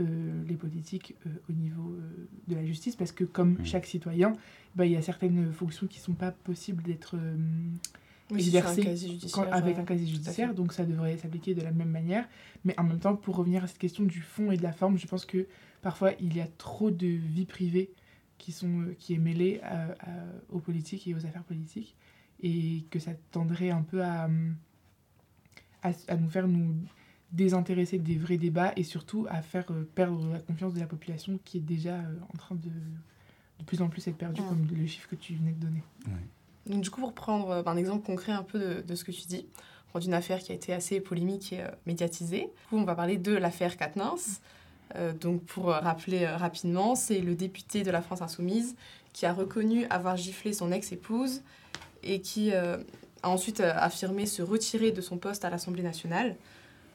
[0.00, 4.32] euh, les politiques euh, au niveau euh, de la justice, parce que comme chaque citoyen,
[4.74, 7.16] bah, il y a certaines fonctions qui ne sont pas possibles d'être
[8.30, 8.86] oui, exercées
[9.36, 12.28] un avec un casier judiciaire, donc ça devrait s'appliquer de la même manière.
[12.64, 14.98] Mais en même temps, pour revenir à cette question du fond et de la forme,
[14.98, 15.46] je pense que
[15.82, 17.90] parfois il y a trop de vie privée
[18.38, 20.10] qui, sont, qui est mêlée à, à,
[20.50, 21.96] aux politiques et aux affaires politiques,
[22.42, 24.28] et que ça tendrait un peu à,
[25.82, 26.74] à, à nous faire nous
[27.36, 31.38] désintéresser des vrais débats et surtout à faire euh, perdre la confiance de la population
[31.44, 32.70] qui est déjà euh, en train de
[33.58, 34.48] de plus en plus être perdue, Ouais.
[34.48, 35.82] comme le chiffre que tu venais de donner.
[36.66, 39.12] Donc, du coup, pour prendre euh, un exemple concret un peu de, de ce que
[39.12, 39.46] tu dis,
[39.88, 42.40] on prend une affaire qui a été assez polémique et euh, médiatisée.
[42.42, 44.14] Du coup, on va parler de l'affaire Katnins.
[44.94, 48.76] Euh, donc, pour euh, rappeler euh, rapidement, c'est le député de la France Insoumise
[49.14, 51.40] qui a reconnu avoir giflé son ex-épouse
[52.02, 52.76] et qui euh,
[53.22, 56.36] a ensuite affirmé se retirer de son poste à l'Assemblée nationale.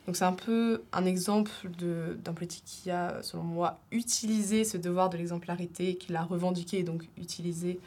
[0.07, 5.09] Donc, c'est un peu un exemple d'un politique qui a, selon moi, utilisé ce devoir
[5.09, 7.79] de l'exemplarité, qui l'a revendiqué et donc utilisé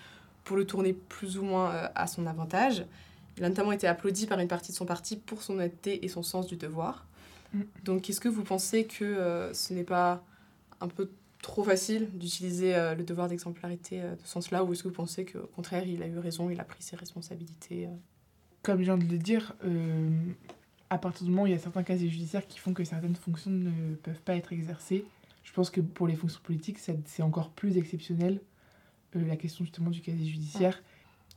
[0.44, 2.84] pour le tourner plus ou moins euh, à son avantage.
[3.36, 6.08] Il a notamment été applaudi par une partie de son parti pour son honnêteté et
[6.08, 7.04] son sens du devoir.
[7.52, 7.62] Mm.
[7.84, 10.22] Donc, est-ce que vous pensez que euh, ce n'est pas
[10.80, 11.10] un peu
[11.44, 14.94] trop facile d'utiliser euh, le devoir d'exemplarité euh, de ce sens-là, ou est-ce que vous
[14.94, 17.88] pensez qu'au contraire, il a eu raison, il a pris ses responsabilités
[18.62, 20.08] Comme je viens de le dire, euh,
[20.94, 23.16] à partir du moment où il y a certains casiers judiciaires qui font que certaines
[23.16, 25.04] fonctions ne peuvent pas être exercées,
[25.42, 28.40] je pense que pour les fonctions politiques, c'est encore plus exceptionnel.
[29.16, 30.82] euh, la question justement du casier judiciaire.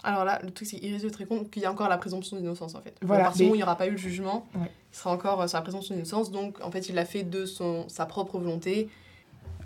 [0.04, 1.98] Alors là, le truc, c'est qu'il risque de très compte qu'il y a encore la
[2.00, 2.96] présomption d'innocence, en fait.
[3.04, 4.72] Voilà, à partir du moment mais- où il n'y aura pas eu le jugement, Ouais.
[4.94, 6.32] il sera encore euh, sur la présomption d'innocence.
[6.32, 8.90] Donc, en fait, il l'a fait de son, sa propre volonté.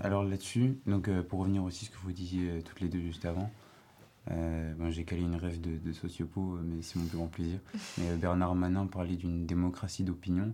[0.01, 2.87] Alors là-dessus, donc euh, pour revenir aussi à ce que vous disiez euh, toutes les
[2.89, 3.49] deux juste avant,
[4.29, 7.59] euh, j'ai calé une rêve de, de sociopo, euh, mais c'est mon plus grand plaisir.
[7.97, 10.53] Mais euh, Bernard Manin parlait d'une démocratie d'opinion,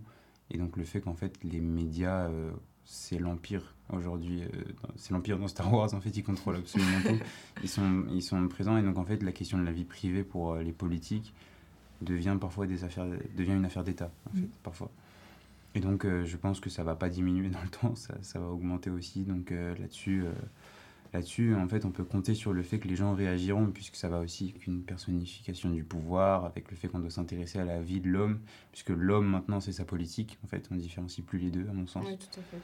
[0.50, 2.50] et donc le fait qu'en fait les médias, euh,
[2.84, 4.48] c'est l'empire aujourd'hui, euh,
[4.96, 7.18] c'est l'empire dans Star Wars, en fait ils contrôlent absolument tout.
[7.62, 10.22] Ils sont, ils sont présents, et donc en fait la question de la vie privée
[10.24, 11.34] pour les politiques
[12.00, 13.06] devient parfois des affaires,
[13.36, 14.48] devient une affaire d'État, en fait, Mhm.
[14.62, 14.90] parfois.
[15.74, 18.46] Et donc, je pense que ça va pas diminuer dans le temps, ça, ça va
[18.46, 19.24] augmenter aussi.
[19.24, 20.24] Donc, là-dessus,
[21.12, 24.08] là-dessus, en fait, on peut compter sur le fait que les gens réagiront, puisque ça
[24.08, 27.80] va aussi avec une personnification du pouvoir, avec le fait qu'on doit s'intéresser à la
[27.80, 28.40] vie de l'homme,
[28.72, 30.38] puisque l'homme, maintenant, c'est sa politique.
[30.44, 32.04] En fait, on ne différencie plus les deux, à mon sens.
[32.06, 32.58] Oui, tout à fait.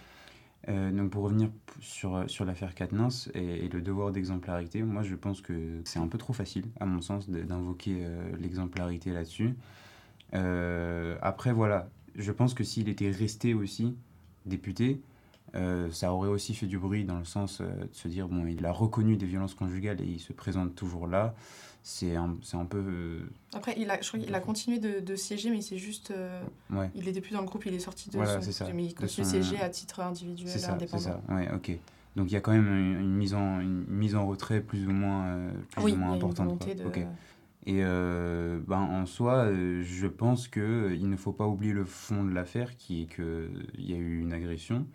[0.69, 5.03] Euh, donc pour revenir sur, euh, sur l'affaire Katnins et, et le devoir d'exemplarité, moi
[5.03, 9.55] je pense que c'est un peu trop facile, à mon sens, d'invoquer euh, l'exemplarité là-dessus.
[10.35, 13.95] Euh, après voilà, je pense que s'il était resté aussi
[14.47, 15.03] député,
[15.55, 18.47] euh, ça aurait aussi fait du bruit dans le sens euh, de se dire, bon,
[18.47, 21.35] il a reconnu des violences conjugales et il se présente toujours là.
[21.87, 22.79] C'est un, c'est un peu...
[22.79, 23.21] euh,
[23.55, 26.15] Après, il a, je crois qu'il a continué de, de siéger, mais c'est juste.
[26.71, 26.91] ouais.
[26.95, 28.87] il était plus dans le groupe, il est sorti de Voilà, son c'est ça, mais
[28.87, 31.03] il continue de son- siéger à titre individuel, C'est ça, c'est indépendant.
[31.03, 31.21] ça.
[31.29, 31.73] Ouais, ok.
[32.17, 34.87] Donc il y a quand même une, une mise en une mise en retrait plus
[34.87, 35.37] ou moins
[35.73, 36.65] plus Oui, ou il y moins a une importante.
[36.65, 36.75] quoi.
[36.75, 36.85] de.
[36.85, 36.99] Ok.
[37.67, 41.73] Et euh, ben en soi, euh, je pense que euh, il ne faut pas oublier
[41.73, 43.49] le fond de l'affaire, qui est que
[43.79, 44.87] il y a eu une agression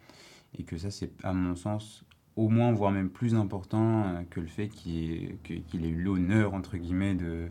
[0.58, 2.04] et que ça c'est à mon sens
[2.36, 5.89] au moins voire même plus important euh, que le fait qu'il ait, que- qu'il ait
[5.89, 7.50] eu l'honneur entre guillemets de,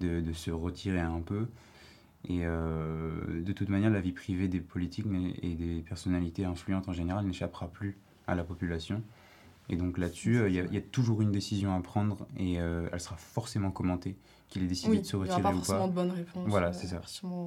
[0.00, 1.46] de de se retirer un peu.
[2.26, 5.06] Et euh, de toute manière, la vie privée des politiques
[5.42, 9.02] et des personnalités influentes en général n'échappera plus à la population.
[9.68, 12.26] Et donc là-dessus, euh, il y, a- il y a toujours une décision à prendre
[12.38, 14.16] et euh, elle sera forcément commentée,
[14.48, 15.88] qu'il ait décidé Oui, de se il n'y aura retirer pas ou forcément pas.
[15.88, 16.48] de bonnes réponses.
[16.48, 17.00] Voilà, c'est ça.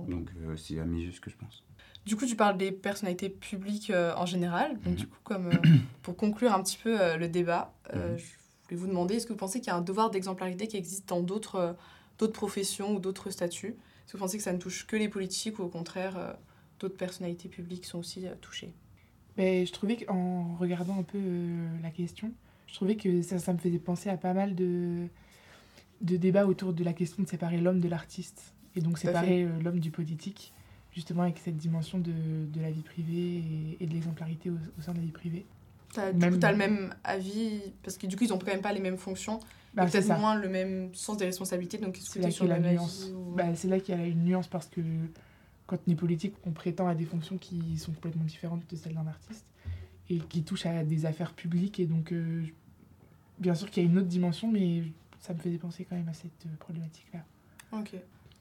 [0.08, 1.64] Donc euh, c'est à mes yeux ce que je pense.
[2.08, 4.74] Du coup, tu parles des personnalités publiques euh, en général.
[4.80, 4.96] Donc, Mhm.
[4.96, 5.62] du coup, comme, euh,
[6.04, 8.18] pour conclure un petit peu euh, le débat, euh, Mhm.
[8.18, 8.26] je
[8.70, 11.08] voulais vous demander est-ce que vous pensez qu'il y a un devoir d'exemplarité qui existe
[11.10, 11.74] dans d'autres euh,
[12.18, 13.76] d'autres professions ou d'autres statuts?
[14.06, 16.34] Est-ce que vous pensez que ça ne touche que les politiques ou au contraire, euh,
[16.80, 18.74] d'autres personnalités publiques sont aussi euh, touchées?
[19.38, 22.32] Mais je trouvais qu'en regardant un peu euh, la question,
[22.68, 25.08] je trouvais que ça, ça me faisait penser à pas mal de,
[26.02, 28.54] de débats autour de la question de séparer l'homme de l'artiste.
[28.76, 30.54] Et donc séparer euh, l'homme du politique,
[30.98, 32.12] justement avec cette dimension de,
[32.52, 35.46] de la vie privée et, et de l'exemplarité au, au sein de la vie privée.
[35.96, 38.48] Du Même- coup, tu as le même avis Parce que du coup, ils n'ont quand
[38.48, 39.40] même pas les mêmes fonctions.
[39.76, 41.78] Bah, peut-être moins le même sens des responsabilités.
[41.78, 43.12] Donc, C'est là qu'il y a la nuance.
[43.16, 44.82] ou- Bah, c'est là qu'il y a une nuance parce que
[45.68, 48.96] quand on est politique, on prétend à des fonctions qui sont complètement différentes de celles
[48.96, 49.46] d'un artiste
[50.10, 51.80] et qui touchent à des affaires publiques.
[51.80, 52.44] Et donc, euh,
[53.40, 54.84] bien sûr qu'il y a une autre dimension, mais
[55.20, 57.24] ça me faisait penser quand même à cette euh, problématique-là.
[57.74, 57.94] Ok.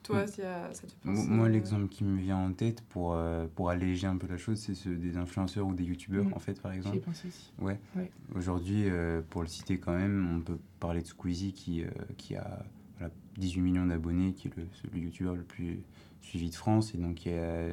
[0.07, 4.07] Toi, ça te Moi, euh, l'exemple qui me vient en tête pour, euh, pour alléger
[4.07, 6.35] un peu la chose, c'est ceux des influenceurs ou des youtubeurs, Mm.
[6.35, 7.01] en fait, par exemple.
[7.01, 7.53] pensé aussi.
[7.59, 7.79] Ouais.
[7.97, 8.11] Ouais.
[8.35, 11.85] Aujourd'hui, euh, pour le citer quand même, on peut parler de Squeezie qui,
[12.17, 12.65] qui a
[12.99, 15.81] voilà, 18 millions d'abonnés, qui est le, youtubeur le plus
[16.23, 17.69] suivi de France, et donc qui, a,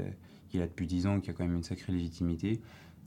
[0.49, 2.61] qui là depuis 10 ans, qui a quand même une sacrée légitimité,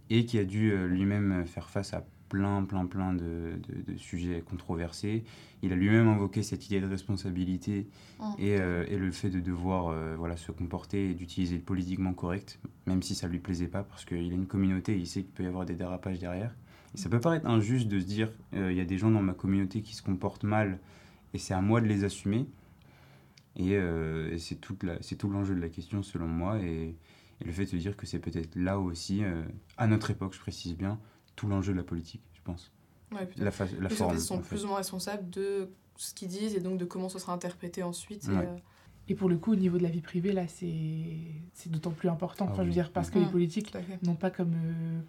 [0.09, 4.43] et qui a dû lui-même faire face à plein, plein, plein de, de- de sujets
[4.43, 5.24] controversés.
[5.62, 7.87] Il a lui-même invoqué cette idée de responsabilité
[8.18, 8.24] Mm.
[8.39, 12.14] et, euh, et le fait de devoir euh, voilà, se comporter et d'utiliser le politiquement
[12.14, 15.22] correct, même si ça lui plaisait pas, parce qu'il a une communauté et il sait
[15.22, 16.55] qu'il peut y avoir des dérapages derrière.
[16.95, 19.22] Et ça peut paraître injuste de se dire, euh, il y a des gens dans
[19.22, 20.79] ma communauté qui se comportent mal
[21.35, 22.47] et c'est à moi de les assumer.
[23.59, 26.59] Et, et c'est toute la- c'est tout l'enjeu de la question selon moi.
[26.62, 26.95] Et,
[27.43, 29.20] Et le fait de se dire que c'est peut-être là aussi,
[29.77, 30.99] à notre époque, je précise bien,
[31.37, 32.72] tout l'enjeu de la politique, je pense.
[33.12, 33.28] Ouais.
[33.37, 34.18] La, fa- la Les forme.
[34.18, 34.49] sont en fait.
[34.49, 37.82] plus ou moins responsables de ce qu'ils disent et donc de comment ça sera interprété
[37.82, 38.24] ensuite.
[38.28, 38.43] et, euh,
[39.09, 41.16] Et pour le coup, au niveau de la vie privée, là, c'est
[41.55, 42.47] c'est d'autant plus important.
[42.49, 42.74] Ah Enfin, je veux oui.
[42.74, 43.24] dire, parce que Mhm.
[43.26, 44.03] les politiques à fait.
[44.03, 45.01] n'ont pas comme euh,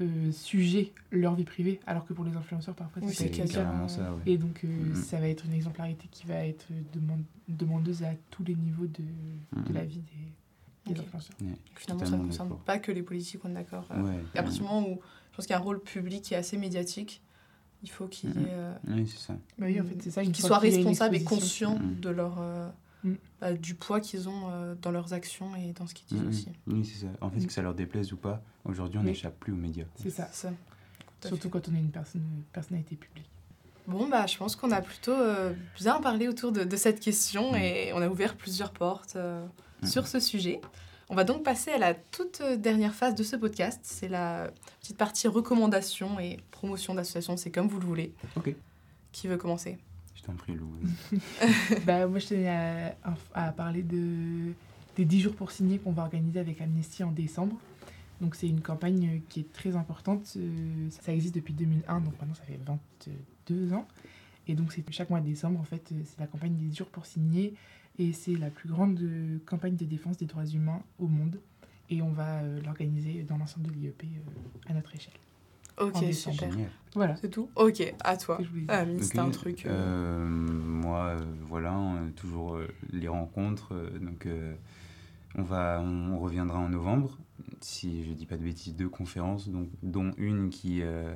[0.00, 4.22] euh, sujet leur vie privée, alors que pour les influenceurs, parfois, Oui, c'est ça, ouais.
[4.26, 4.94] Et donc, euh, Mhm.
[4.96, 9.04] ça va être une exemplarité qui va être demande- demandeuse à tous les niveaux de,
[9.62, 10.32] de la vie des,
[10.94, 11.36] des influenceurs.
[11.40, 13.86] Ouais, Finalement, ça ne concerne pas que les politiques, on est d'accord.
[13.92, 16.22] euh, Ouais, à partir du moment où je pense qu'il y a un rôle public
[16.22, 17.22] qui est assez médiatique,
[17.82, 18.36] il faut qu'il y ait.
[18.40, 18.46] Mhm.
[18.50, 19.32] euh, Oui, c'est ça.
[19.58, 20.22] Bah oui, en fait, c'est ça.
[20.22, 22.68] une qu'ils soient responsables et conscients de leur, euh,
[23.04, 23.16] Mhm.
[23.40, 26.28] bah, du poids qu'ils ont euh, dans leurs actions et dans ce qu'ils disent Mhm.
[26.28, 26.48] aussi.
[26.66, 27.12] Oui, c'est ça.
[27.22, 27.46] En fait, Mhm.
[27.46, 29.08] que ça leur déplaise ou pas, aujourd'hui, on Oui.
[29.08, 29.86] n'échappe plus aux médias.
[29.96, 30.28] C'est ça.
[30.32, 30.50] Ça.
[31.24, 31.48] Surtout fait.
[31.50, 33.28] quand on est une personne, une personnalité publique.
[33.86, 37.52] Bon, bah, je pense qu'on a plutôt euh, bien parlé autour de, de cette question
[37.52, 37.58] Mhm.
[37.58, 39.46] et on a ouvert plusieurs portes euh,
[39.82, 39.88] Mhm.
[39.88, 40.60] sur ce sujet.
[41.08, 43.80] On va donc passer à la toute dernière phase de ce podcast.
[43.82, 44.50] C'est la
[44.80, 47.36] petite partie recommandation et promotion d'associations.
[47.36, 48.14] C'est comme vous le voulez.
[48.36, 48.54] Ok.
[49.10, 49.78] Qui veut commencer?
[50.14, 50.70] Je t'en prie, Lou.
[51.86, 52.94] bah, moi, je tenais à,
[53.34, 54.52] à parler de,
[54.96, 57.56] des 10 jours pour signer qu'on va organiser avec Amnesty en décembre.
[58.20, 60.34] Donc, c'est une campagne euh, qui est très importante.
[60.36, 62.60] Euh, Ça existe depuis 2001, donc maintenant, ça fait
[63.46, 63.88] 22 ans.
[64.46, 66.76] Et donc, c'est chaque mois de décembre, en fait, euh, c'est la campagne des 10
[66.76, 67.54] jours pour signer.
[67.98, 71.38] Et c'est la plus grande euh, campagne de défense des droits humains au monde.
[71.90, 75.12] Et on va euh, l'organiser dans l'ensemble de l'IEP euh, à notre échelle.
[75.80, 76.50] Ok, super.
[76.52, 76.68] Génial.
[76.94, 77.16] Voilà.
[77.16, 77.48] C'est tout?
[77.56, 78.38] Ok, à toi.
[78.68, 79.66] Ah, Mine, c'était Ok, un truc.
[79.66, 83.72] euh, euh, moi, euh, voilà, euh, toujours euh, les rencontres.
[83.74, 84.54] euh, donc, euh,
[85.36, 87.18] on, va, on reviendra en novembre,
[87.60, 90.82] si je dis pas de bêtises, deux conférences, donc, dont une qui.
[90.82, 91.14] euh,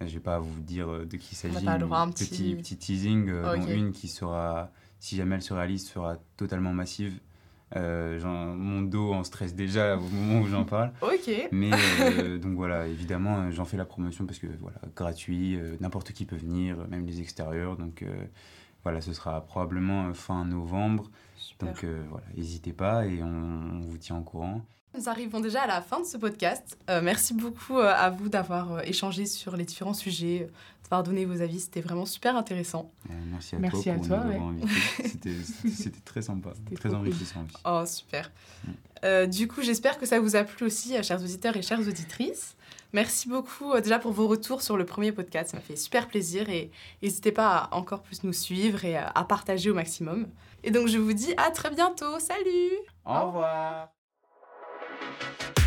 [0.00, 1.64] je vais pas vous dire de qui il s'agit.
[1.64, 4.70] pas le droit à un petit- petit, petit teasing, euh, dont une qui sera,
[5.04, 7.20] si jamais elle se réalise, sera totalement massive.
[7.76, 8.18] Euh,
[8.56, 10.92] mon dos en stress déjà au moment où j'en parle.
[11.02, 11.30] Ok.
[11.52, 15.76] Mais euh, donc voilà, évidemment, euh, j'en fais la promotion parce que voilà, gratuit, euh,
[15.80, 17.76] n'importe qui peut venir, même les extérieurs.
[17.76, 18.02] Donc
[18.82, 21.10] voilà, ce sera probablement fin novembre.
[21.36, 21.68] Super.
[21.68, 24.62] Donc voilà, n'hésitez pas et on, on vous tient au courant.
[24.96, 26.78] Nous arrivons déjà à la fin de ce podcast.
[26.88, 30.48] Euh, merci beaucoup euh, à vous d'avoir euh, échangé sur les différents sujets,
[30.84, 31.58] d'avoir donné vos avis.
[31.60, 32.92] C'était vraiment super intéressant.
[33.10, 34.38] Euh, merci à Merci toi à ouais.
[35.04, 36.98] C'était- très sympa, très cool.
[36.98, 37.56] enrichissant aussi.
[37.64, 38.30] Oh, super.
[38.64, 38.70] Mm.
[39.04, 42.54] Euh, du coup, j'espère que ça vous a plu aussi, chers auditeurs et chères auditrices.
[42.92, 45.50] Merci beaucoup euh, déjà pour vos retours sur le premier podcast.
[45.50, 46.70] Ça m'a fait super plaisir et
[47.02, 50.28] n'hésitez pas à encore plus nous suivre et à partager au maximum.
[50.62, 52.20] Et donc, je vous dis à très bientôt.
[52.20, 52.70] Salut
[53.04, 53.93] Au revoir
[55.04, 55.63] Thank you.